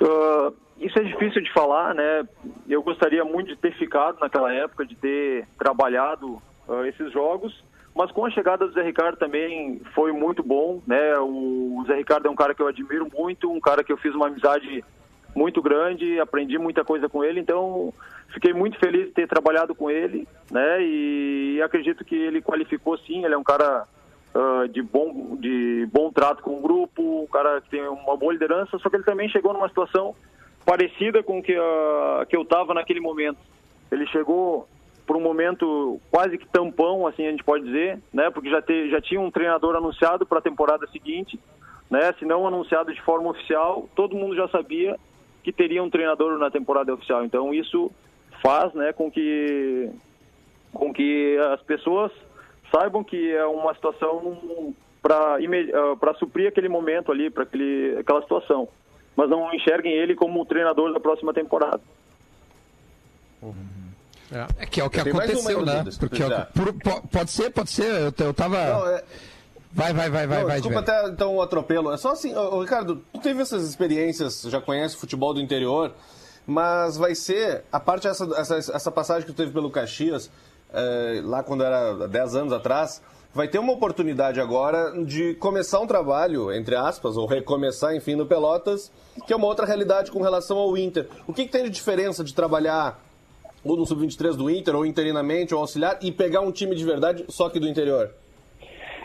[0.00, 2.22] Uh, isso é difícil de falar, né?
[2.68, 7.52] Eu gostaria muito de ter ficado naquela época, de ter trabalhado uh, esses jogos,
[8.00, 11.18] mas com a chegada do Zé Ricardo também foi muito bom, né?
[11.18, 14.14] O Zé Ricardo é um cara que eu admiro muito, um cara que eu fiz
[14.14, 14.82] uma amizade
[15.36, 17.92] muito grande, aprendi muita coisa com ele, então
[18.32, 20.78] fiquei muito feliz de ter trabalhado com ele, né?
[20.80, 23.86] E acredito que ele qualificou sim, ele é um cara
[24.34, 28.32] uh, de, bom, de bom trato com o grupo, um cara que tem uma boa
[28.32, 30.16] liderança, só que ele também chegou numa situação
[30.64, 33.40] parecida com que, uh, que eu estava naquele momento.
[33.92, 34.66] Ele chegou
[35.10, 38.30] por um momento quase que tampão, assim a gente pode dizer, né?
[38.30, 41.36] Porque já, te, já tinha um treinador anunciado para a temporada seguinte,
[41.90, 42.14] né?
[42.16, 44.96] Se não anunciado de forma oficial, todo mundo já sabia
[45.42, 47.24] que teria um treinador na temporada oficial.
[47.24, 47.90] Então isso
[48.40, 49.90] faz, né, com que
[50.72, 52.12] com que as pessoas
[52.72, 55.38] saibam que é uma situação para
[55.98, 57.48] para suprir aquele momento ali, para
[57.98, 58.68] aquela situação,
[59.16, 61.82] mas não enxerguem ele como o treinador da próxima temporada.
[63.42, 63.79] Uhum.
[64.32, 64.66] É.
[64.66, 65.84] que é o que aconteceu, né?
[65.98, 66.72] Porque é por,
[67.08, 68.12] pode ser, pode ser.
[68.18, 68.56] Eu, eu tava.
[68.56, 69.02] Não, é...
[69.72, 70.56] Vai, vai, vai, vai, não, vai.
[70.56, 71.92] Desculpa até então o atropelo.
[71.92, 75.92] É só assim, ô, Ricardo, tu teve essas experiências, já conhece futebol do interior,
[76.46, 80.30] mas vai ser, a parte essa, essa, essa passagem que tu teve pelo Caxias,
[80.72, 83.00] é, lá quando era 10 anos atrás,
[83.32, 88.26] vai ter uma oportunidade agora de começar um trabalho, entre aspas, ou recomeçar, enfim, no
[88.26, 88.90] Pelotas,
[89.24, 91.08] que é uma outra realidade com relação ao Inter.
[91.28, 93.00] O que, que tem de diferença de trabalhar
[93.64, 97.24] ou no Sub-23 do Inter, ou interinamente, ou auxiliar, e pegar um time de verdade
[97.28, 98.10] só que do interior?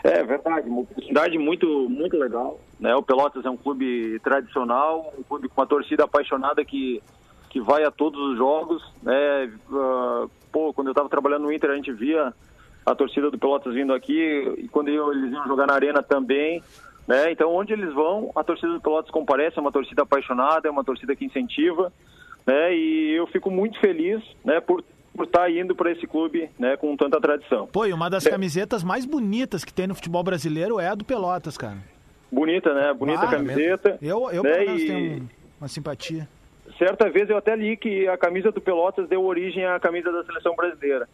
[0.02, 2.60] É verdade, uma oportunidade muito, muito legal.
[2.78, 2.94] Né?
[2.94, 7.02] O Pelotas é um clube tradicional, um clube com uma torcida apaixonada que,
[7.50, 8.82] que vai a todos os jogos.
[9.02, 9.52] Né?
[9.68, 12.32] Uh, pô, quando eu estava trabalhando no Inter, a gente via
[12.84, 16.62] a torcida do Pelotas vindo aqui, e quando eles iam jogar na arena também.
[17.06, 17.32] Né?
[17.32, 20.84] Então, onde eles vão, a torcida do Pelotas comparece, é uma torcida apaixonada, é uma
[20.84, 21.92] torcida que incentiva
[22.46, 22.74] né?
[22.74, 24.84] E eu fico muito feliz, né, por
[25.16, 27.66] por estar tá indo para esse clube, né, com tanta tradição.
[27.66, 28.30] Pô, e uma das é.
[28.30, 31.78] camisetas mais bonitas que tem no futebol brasileiro é a do Pelotas, cara.
[32.30, 32.92] Bonita, né?
[32.92, 33.98] Bonita ah, camiseta.
[34.02, 34.50] Eu, eu né?
[34.50, 34.86] pelo menos, e...
[34.86, 36.28] tenho uma simpatia.
[36.76, 40.24] Certa vez eu até li que a camisa do Pelotas deu origem à camisa da
[40.24, 41.08] seleção brasileira.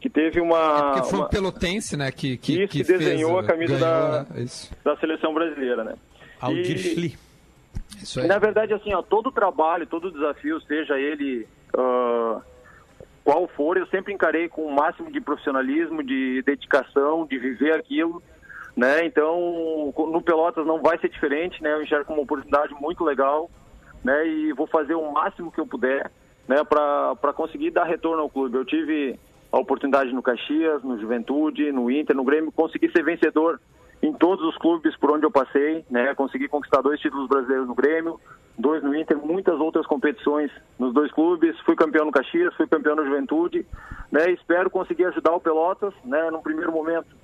[0.00, 0.56] Que teve uma.
[0.56, 1.26] É porque foi uma...
[1.26, 2.12] o Pelotense, né?
[2.12, 4.46] Que, que, isso, que, que desenhou fez, a camisa ganhou, da, né?
[4.84, 5.94] da seleção brasileira, né?
[6.40, 7.18] Aldir e...
[8.26, 11.46] Na verdade, assim, ó, todo trabalho, todo desafio, seja ele
[11.76, 12.40] uh,
[13.24, 18.22] qual for, eu sempre encarei com o máximo de profissionalismo, de dedicação, de viver aquilo,
[18.76, 19.04] né?
[19.04, 21.72] Então, no Pelotas não vai ser diferente, né?
[21.72, 23.50] Eu enxergo uma oportunidade muito legal,
[24.02, 24.26] né?
[24.26, 26.10] E vou fazer o máximo que eu puder,
[26.48, 26.64] né?
[26.64, 28.56] Para conseguir dar retorno ao clube.
[28.56, 29.18] Eu tive
[29.52, 33.60] a oportunidade no Caxias, no Juventude, no Inter, no Grêmio, consegui ser vencedor
[34.02, 36.14] em todos os clubes por onde eu passei, né?
[36.14, 38.20] Consegui conquistar dois títulos brasileiros no Grêmio,
[38.58, 41.58] dois no Inter, muitas outras competições nos dois clubes.
[41.60, 43.66] Fui campeão no Caxias, fui campeão no Juventude,
[44.10, 44.30] né?
[44.30, 46.30] Espero conseguir ajudar o Pelotas, né?
[46.30, 47.20] No primeiro momento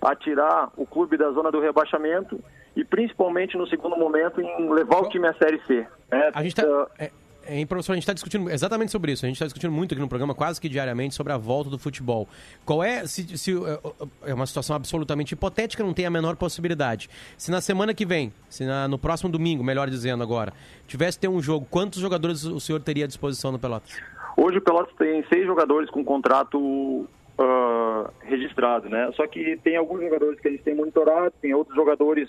[0.00, 2.42] a tirar o clube da zona do rebaixamento
[2.74, 5.86] e principalmente no segundo momento em levar o time à Série C.
[6.10, 6.30] Né?
[6.32, 6.66] A gente tá...
[6.66, 7.10] Uh,
[7.52, 9.26] Hein, professor, a gente está discutindo exatamente sobre isso.
[9.26, 11.78] A gente está discutindo muito aqui no programa, quase que diariamente, sobre a volta do
[11.78, 12.28] futebol.
[12.64, 17.10] Qual é, se, se é, é uma situação absolutamente hipotética, não tem a menor possibilidade.
[17.36, 20.52] Se na semana que vem, se na, no próximo domingo, melhor dizendo agora,
[20.86, 24.00] tivesse ter um jogo, quantos jogadores o senhor teria à disposição no Pelotas?
[24.36, 29.10] Hoje o Pelotas tem seis jogadores com contrato uh, registrado, né?
[29.16, 32.28] Só que tem alguns jogadores que gente tem monitorado, tem outros jogadores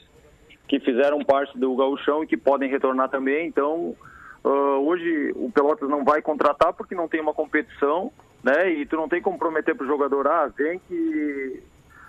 [0.67, 3.95] que fizeram parte do gauchão e que podem retornar também, então
[4.43, 8.11] Uh, hoje o Pelotas não vai contratar porque não tem uma competição,
[8.43, 8.71] né?
[8.71, 11.63] E tu não tem como prometer pro jogador, ah, vem que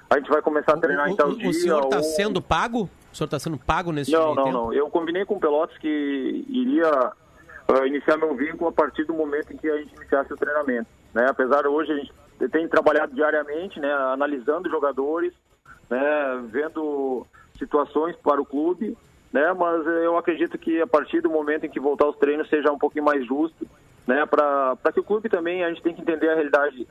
[0.09, 1.49] a gente vai começar a treinar o, em tal o, dia.
[1.49, 2.03] O senhor está ou...
[2.03, 2.89] sendo pago?
[3.13, 4.57] O senhor está sendo pago nesse Não, não, tempo?
[4.57, 4.73] não.
[4.73, 7.13] Eu combinei com o Pelotas que iria
[7.69, 10.89] uh, iniciar meu vínculo a partir do momento em que a gente iniciasse o treinamento.
[11.13, 11.27] Né?
[11.29, 12.13] Apesar de hoje a gente
[12.51, 13.93] tem trabalhado diariamente, né?
[13.93, 15.33] Analisando jogadores,
[15.91, 16.43] né?
[16.51, 17.27] Vendo
[17.59, 18.97] situações para o clube
[19.33, 19.53] né?
[19.55, 22.79] Mas eu acredito que a partir do momento em que voltar os treinos seja um
[22.79, 23.67] pouquinho mais justo,
[24.07, 24.27] né?
[24.27, 26.87] Para que o clube também a gente tem que entender a realidade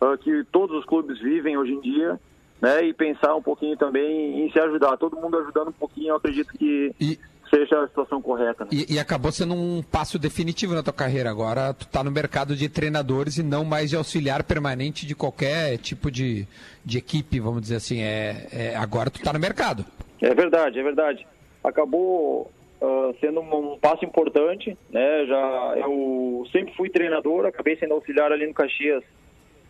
[0.00, 2.18] uh, que todos os clubes vivem hoje em dia,
[2.60, 2.84] né?
[2.84, 4.96] E pensar um pouquinho também em se ajudar.
[4.96, 7.18] Todo mundo ajudando um pouquinho, eu acredito que e...
[7.50, 8.64] seja a situação correta.
[8.64, 8.70] Né?
[8.72, 11.28] E, e, acabou sendo um passo definitivo na tua carreira.
[11.28, 15.76] Agora tu está no mercado de treinadores e não mais de auxiliar permanente de qualquer
[15.76, 16.46] tipo de,
[16.82, 18.00] de equipe, vamos dizer assim.
[18.00, 19.84] É, é agora tu está no mercado.
[20.22, 21.26] É verdade, é verdade
[21.62, 22.50] acabou
[22.80, 25.26] uh, sendo um, um, passo importante, né?
[25.26, 29.04] Já eu sempre fui treinador, acabei sendo auxiliar ali no Caxias,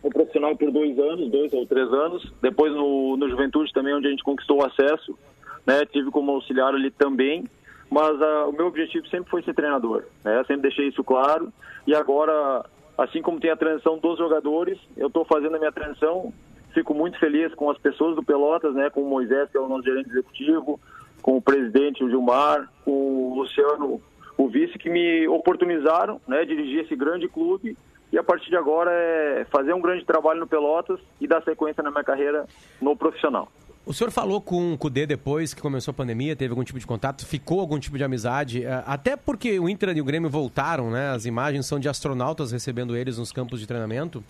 [0.03, 2.33] no profissional por dois anos, dois ou três anos.
[2.41, 5.17] Depois no, no Juventude também, onde a gente conquistou o acesso,
[5.65, 5.85] né?
[5.85, 7.45] Tive como auxiliar ali também.
[7.89, 10.43] Mas uh, o meu objetivo sempre foi ser treinador, né?
[10.47, 11.53] Sempre deixei isso claro.
[11.85, 12.65] E agora,
[12.97, 16.33] assim como tem a transição dos jogadores, eu estou fazendo a minha transição.
[16.73, 18.89] Fico muito feliz com as pessoas do Pelotas, né?
[18.89, 20.79] Com o Moisés, que é o nosso gerente executivo,
[21.23, 23.99] com o presidente, o Gilmar, com o Luciano,
[24.37, 27.75] o vice, que me oportunizaram, né, dirigir esse grande clube
[28.11, 31.81] e a partir de agora é fazer um grande trabalho no Pelotas e dar sequência
[31.81, 32.45] na minha carreira
[32.79, 33.51] no profissional.
[33.85, 36.85] O senhor falou com o Cudê depois que começou a pandemia, teve algum tipo de
[36.85, 40.91] contato, ficou algum tipo de amizade, é, até porque o Inter e o Grêmio voltaram,
[40.91, 41.09] né?
[41.09, 44.23] As imagens são de astronautas recebendo eles nos campos de treinamento.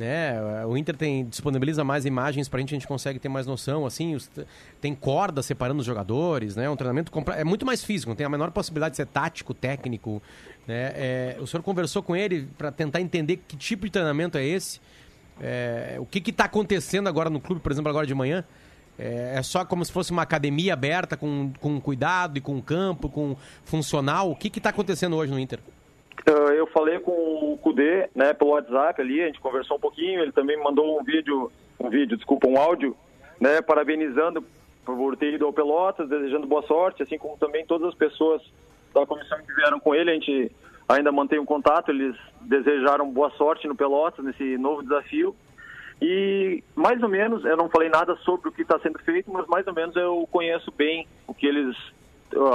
[0.00, 0.64] Né?
[0.64, 3.84] O Inter tem disponibiliza mais imagens para a gente, a gente consegue ter mais noção,
[3.84, 4.30] assim, os,
[4.80, 6.70] tem corda separando os jogadores, né?
[6.70, 10.22] Um treinamento é muito mais físico, tem a menor possibilidade de ser tático, técnico,
[10.66, 10.92] né?
[10.94, 14.80] É, o senhor conversou com ele para tentar entender que tipo de treinamento é esse,
[15.38, 18.42] é, o que está acontecendo agora no clube, por exemplo, agora de manhã?
[18.98, 23.10] É, é, só como se fosse uma academia aberta com, com cuidado e com campo,
[23.10, 23.36] com
[23.66, 24.30] funcional.
[24.30, 25.60] O que está acontecendo hoje no Inter?
[26.28, 30.20] Uh, eu falei com o Cudê, né, pelo WhatsApp ali, a gente conversou um pouquinho,
[30.20, 32.96] ele também me mandou um vídeo, um vídeo, desculpa, um áudio,
[33.40, 34.44] né, parabenizando
[34.84, 38.42] por ter ido ao Pelotas, desejando boa sorte, assim como também todas as pessoas
[38.94, 40.52] da comissão que vieram com ele, a gente
[40.88, 45.34] ainda mantém um contato, eles desejaram boa sorte no Pelotas, nesse novo desafio.
[46.02, 49.46] E mais ou menos, eu não falei nada sobre o que está sendo feito, mas
[49.46, 51.76] mais ou menos eu conheço bem o que eles,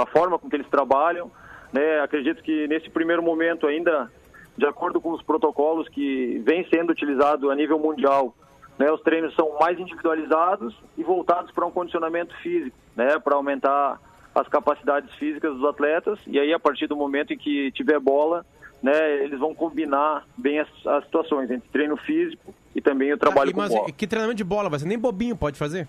[0.00, 1.30] a forma com que eles trabalham,
[1.76, 2.00] né?
[2.00, 4.10] Acredito que nesse primeiro momento ainda,
[4.56, 8.34] de acordo com os protocolos que vem sendo utilizado a nível mundial,
[8.78, 14.00] né, os treinos são mais individualizados e voltados para um condicionamento físico, né, para aumentar
[14.34, 16.18] as capacidades físicas dos atletas.
[16.26, 18.44] E aí, a partir do momento em que tiver bola,
[18.82, 23.50] né, eles vão combinar bem as, as situações entre treino físico e também o trabalho
[23.50, 23.92] ah, com bola.
[23.92, 24.78] Que treinamento de bola?
[24.78, 25.86] Ser nem bobinho pode fazer?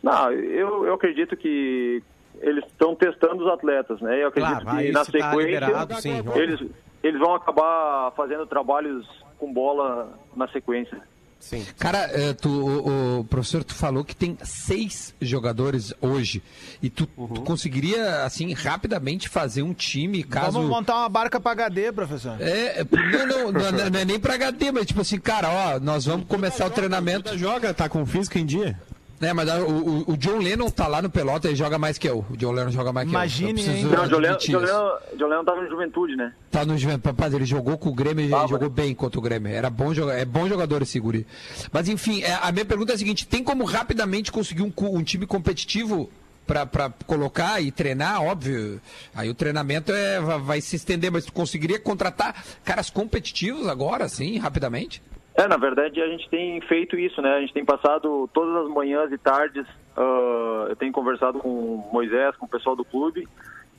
[0.00, 2.00] Não, eu, eu acredito que
[2.40, 4.22] eles estão testando os atletas, né?
[4.22, 6.70] Eu acredito claro, que na tá sequência tá sim, eles,
[7.02, 9.06] eles vão acabar fazendo trabalhos
[9.38, 11.00] com bola na sequência.
[11.38, 11.64] Sim.
[11.78, 16.42] Cara, eh, tu, o, o, professor, tu falou que tem seis jogadores hoje.
[16.82, 17.28] E tu, uhum.
[17.28, 20.52] tu, conseguiria, assim, rapidamente fazer um time caso.
[20.52, 22.36] Vamos montar uma barca para HD, professor.
[22.40, 26.06] É, não, não, não, não, é nem para HD, mas tipo assim, cara, ó, nós
[26.06, 27.36] vamos começar o treinamento.
[27.38, 28.80] Joga, tá com físico em dia?
[29.20, 32.08] É, mas o, o, o, John Lennon tá lá no pelota e joga mais que
[32.08, 32.24] eu.
[32.30, 33.74] O John Lennon joga mais Imagine, que eu.
[33.74, 36.32] Imagine, Não, o John Lennon, John, Lennon, John Lennon tava no Juventude, né?
[36.50, 37.06] Tá no Juventude.
[37.06, 39.52] Rapaz, ele jogou com o Grêmio e ah, jogou bem contra o Grêmio.
[39.52, 41.26] Era bom jogador, é bom jogador esse guri.
[41.72, 45.02] Mas enfim, é, a minha pergunta é a seguinte: tem como rapidamente conseguir um, um
[45.02, 46.10] time competitivo
[46.46, 48.80] para colocar e treinar, óbvio.
[49.14, 54.38] Aí o treinamento é, vai se estender, mas tu conseguiria contratar caras competitivos agora, assim,
[54.38, 55.02] rapidamente?
[55.36, 57.34] É, na verdade a gente tem feito isso, né?
[57.34, 59.66] A gente tem passado todas as manhãs e tardes,
[59.96, 63.28] uh, eu tenho conversado com o Moisés, com o pessoal do clube,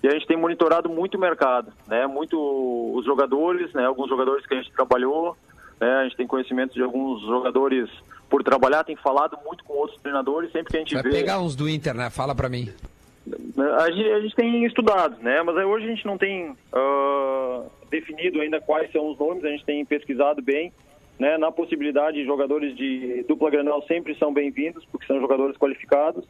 [0.03, 2.05] e a gente tem monitorado muito o mercado, né?
[2.05, 2.37] Muito
[2.93, 3.85] os jogadores, né?
[3.85, 5.35] Alguns jogadores que a gente trabalhou,
[5.81, 5.91] né?
[5.95, 7.89] A gente tem conhecimento de alguns jogadores
[8.29, 11.09] por trabalhar, tem falado muito com outros treinadores, sempre que a gente Vai vê...
[11.09, 12.11] pegar uns do Inter, né?
[12.11, 12.69] Fala para mim.
[13.79, 15.41] A gente, a gente, tem estudado, né?
[15.41, 19.65] Mas hoje a gente não tem uh, definido ainda quais são os nomes, a gente
[19.65, 20.71] tem pesquisado bem,
[21.20, 26.26] né, na possibilidade, jogadores de dupla granal sempre são bem-vindos, porque são jogadores qualificados,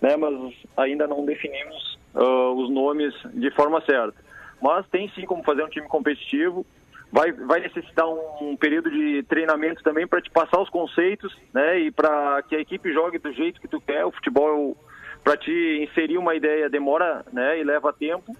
[0.00, 4.16] né, mas ainda não definimos uh, os nomes de forma certa.
[4.60, 6.64] Mas tem sim como fazer um time competitivo,
[7.10, 11.78] vai, vai necessitar um, um período de treinamento também para te passar os conceitos, né,
[11.80, 14.04] e para que a equipe jogue do jeito que tu quer.
[14.06, 14.76] O futebol,
[15.22, 18.34] para te inserir uma ideia, demora né, e leva tempo,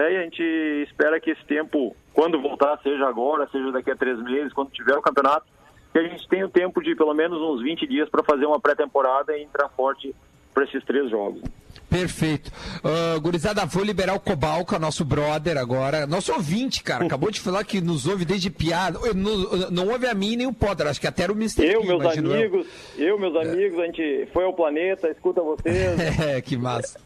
[0.00, 0.42] né, e a gente
[0.88, 4.96] espera que esse tempo quando voltar, seja agora, seja daqui a três meses, quando tiver
[4.96, 5.46] o campeonato,
[5.92, 8.60] que a gente tenha o tempo de pelo menos uns 20 dias para fazer uma
[8.60, 10.14] pré-temporada e entrar forte
[10.52, 11.42] para esses três jogos.
[11.88, 12.50] Perfeito.
[12.84, 16.06] Uh, gurizada, vou liberar o Cobalca, nosso brother agora.
[16.06, 17.04] Nosso ouvinte, cara.
[17.04, 18.98] Acabou de falar que nos ouve desde piada.
[19.14, 21.64] Não, não ouve a mim nem o Potter, acho que até era o Mr.
[21.64, 23.08] Eu, P, meus amigos, eu.
[23.08, 25.98] eu, meus amigos, a gente foi ao planeta, escuta vocês.
[26.20, 27.00] É, que massa.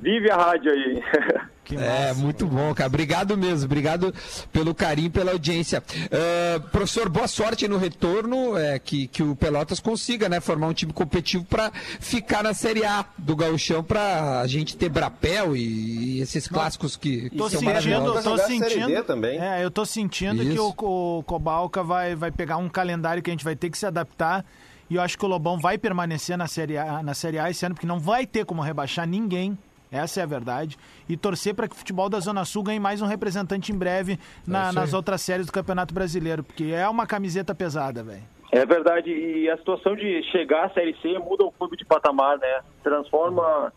[0.00, 1.02] Vive a rádio aí.
[1.76, 2.88] é, muito bom, cara.
[2.88, 3.66] Obrigado mesmo.
[3.66, 4.14] Obrigado
[4.52, 5.82] pelo carinho, pela audiência.
[5.82, 8.56] Uh, professor, boa sorte no retorno.
[8.56, 12.84] É, que, que o Pelotas consiga né, formar um time competitivo para ficar na Série
[12.84, 17.60] A do Gauchão para a gente ter Brapel e, e esses clássicos que, tô são
[17.60, 19.38] sentindo, tô sentindo, também.
[19.38, 20.52] É, eu tô sentindo Isso.
[20.52, 23.78] que o, o Cobalca vai, vai pegar um calendário que a gente vai ter que
[23.78, 24.44] se adaptar.
[24.90, 27.64] E eu acho que o Lobão vai permanecer na Série A, na série a esse
[27.64, 29.58] ano, porque não vai ter como rebaixar ninguém
[29.90, 30.76] essa é a verdade.
[31.08, 34.18] E torcer para que o futebol da Zona Sul ganhe mais um representante em breve
[34.46, 38.22] na, nas outras séries do Campeonato Brasileiro, porque é uma camiseta pesada, velho.
[38.50, 39.10] É verdade.
[39.10, 42.60] E a situação de chegar à Série C muda o clube de patamar, né?
[42.82, 43.72] Transforma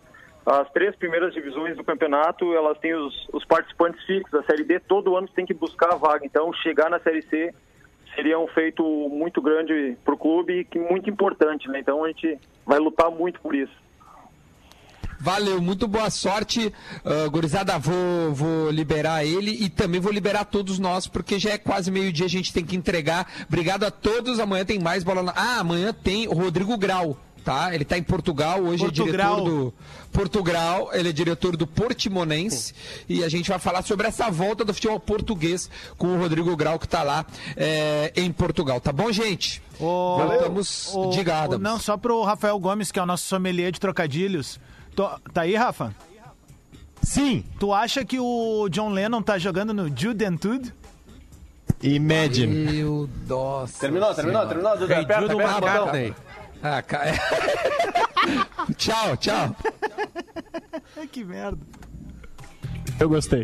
[0.46, 4.34] as três primeiras divisões do campeonato, elas têm os, os participantes fixos.
[4.34, 6.26] A Série D todo ano tem que buscar a vaga.
[6.26, 7.54] Então, chegar na Série C
[8.16, 11.80] seria um feito muito grande para o clube e muito importante, né?
[11.80, 13.74] Então, a gente vai lutar muito por isso.
[15.22, 16.74] Valeu, muito boa sorte.
[17.06, 21.58] Uh, gurizada, vou, vou liberar ele e também vou liberar todos nós, porque já é
[21.60, 23.32] quase meio-dia, a gente tem que entregar.
[23.48, 24.40] Obrigado a todos.
[24.40, 25.32] Amanhã tem mais bola na...
[25.36, 27.74] Ah, amanhã tem o Rodrigo Grau tá?
[27.74, 29.08] Ele tá em Portugal, hoje Portugal.
[29.08, 29.74] é diretor do
[30.12, 32.74] Portugal, ele é diretor do Portimonense
[33.10, 35.68] e a gente vai falar sobre essa volta do futebol português
[35.98, 37.26] com o Rodrigo Grau que tá lá
[37.58, 39.62] é, em Portugal, tá bom, gente?
[39.80, 41.58] Ô, Voltamos de ô, gada.
[41.58, 44.60] Não, só pro Rafael Gomes, que é o nosso sommelier de trocadilhos.
[44.96, 45.94] Tô- tá aí, Rafa?
[47.02, 50.74] Sim, Tu acha que o John Lennon tá jogando no Judentude?
[51.82, 52.72] imagine.
[52.72, 53.72] Meu Deus.
[53.74, 54.94] Terminou, terminou, terminou, Duda.
[54.94, 55.96] Hey, Aperta, Judo aperta o botão.
[55.96, 56.16] McCartney.
[56.62, 57.02] Ah, ca...
[58.78, 59.56] tchau, tchau.
[61.12, 61.58] que merda.
[63.00, 63.44] Eu gostei.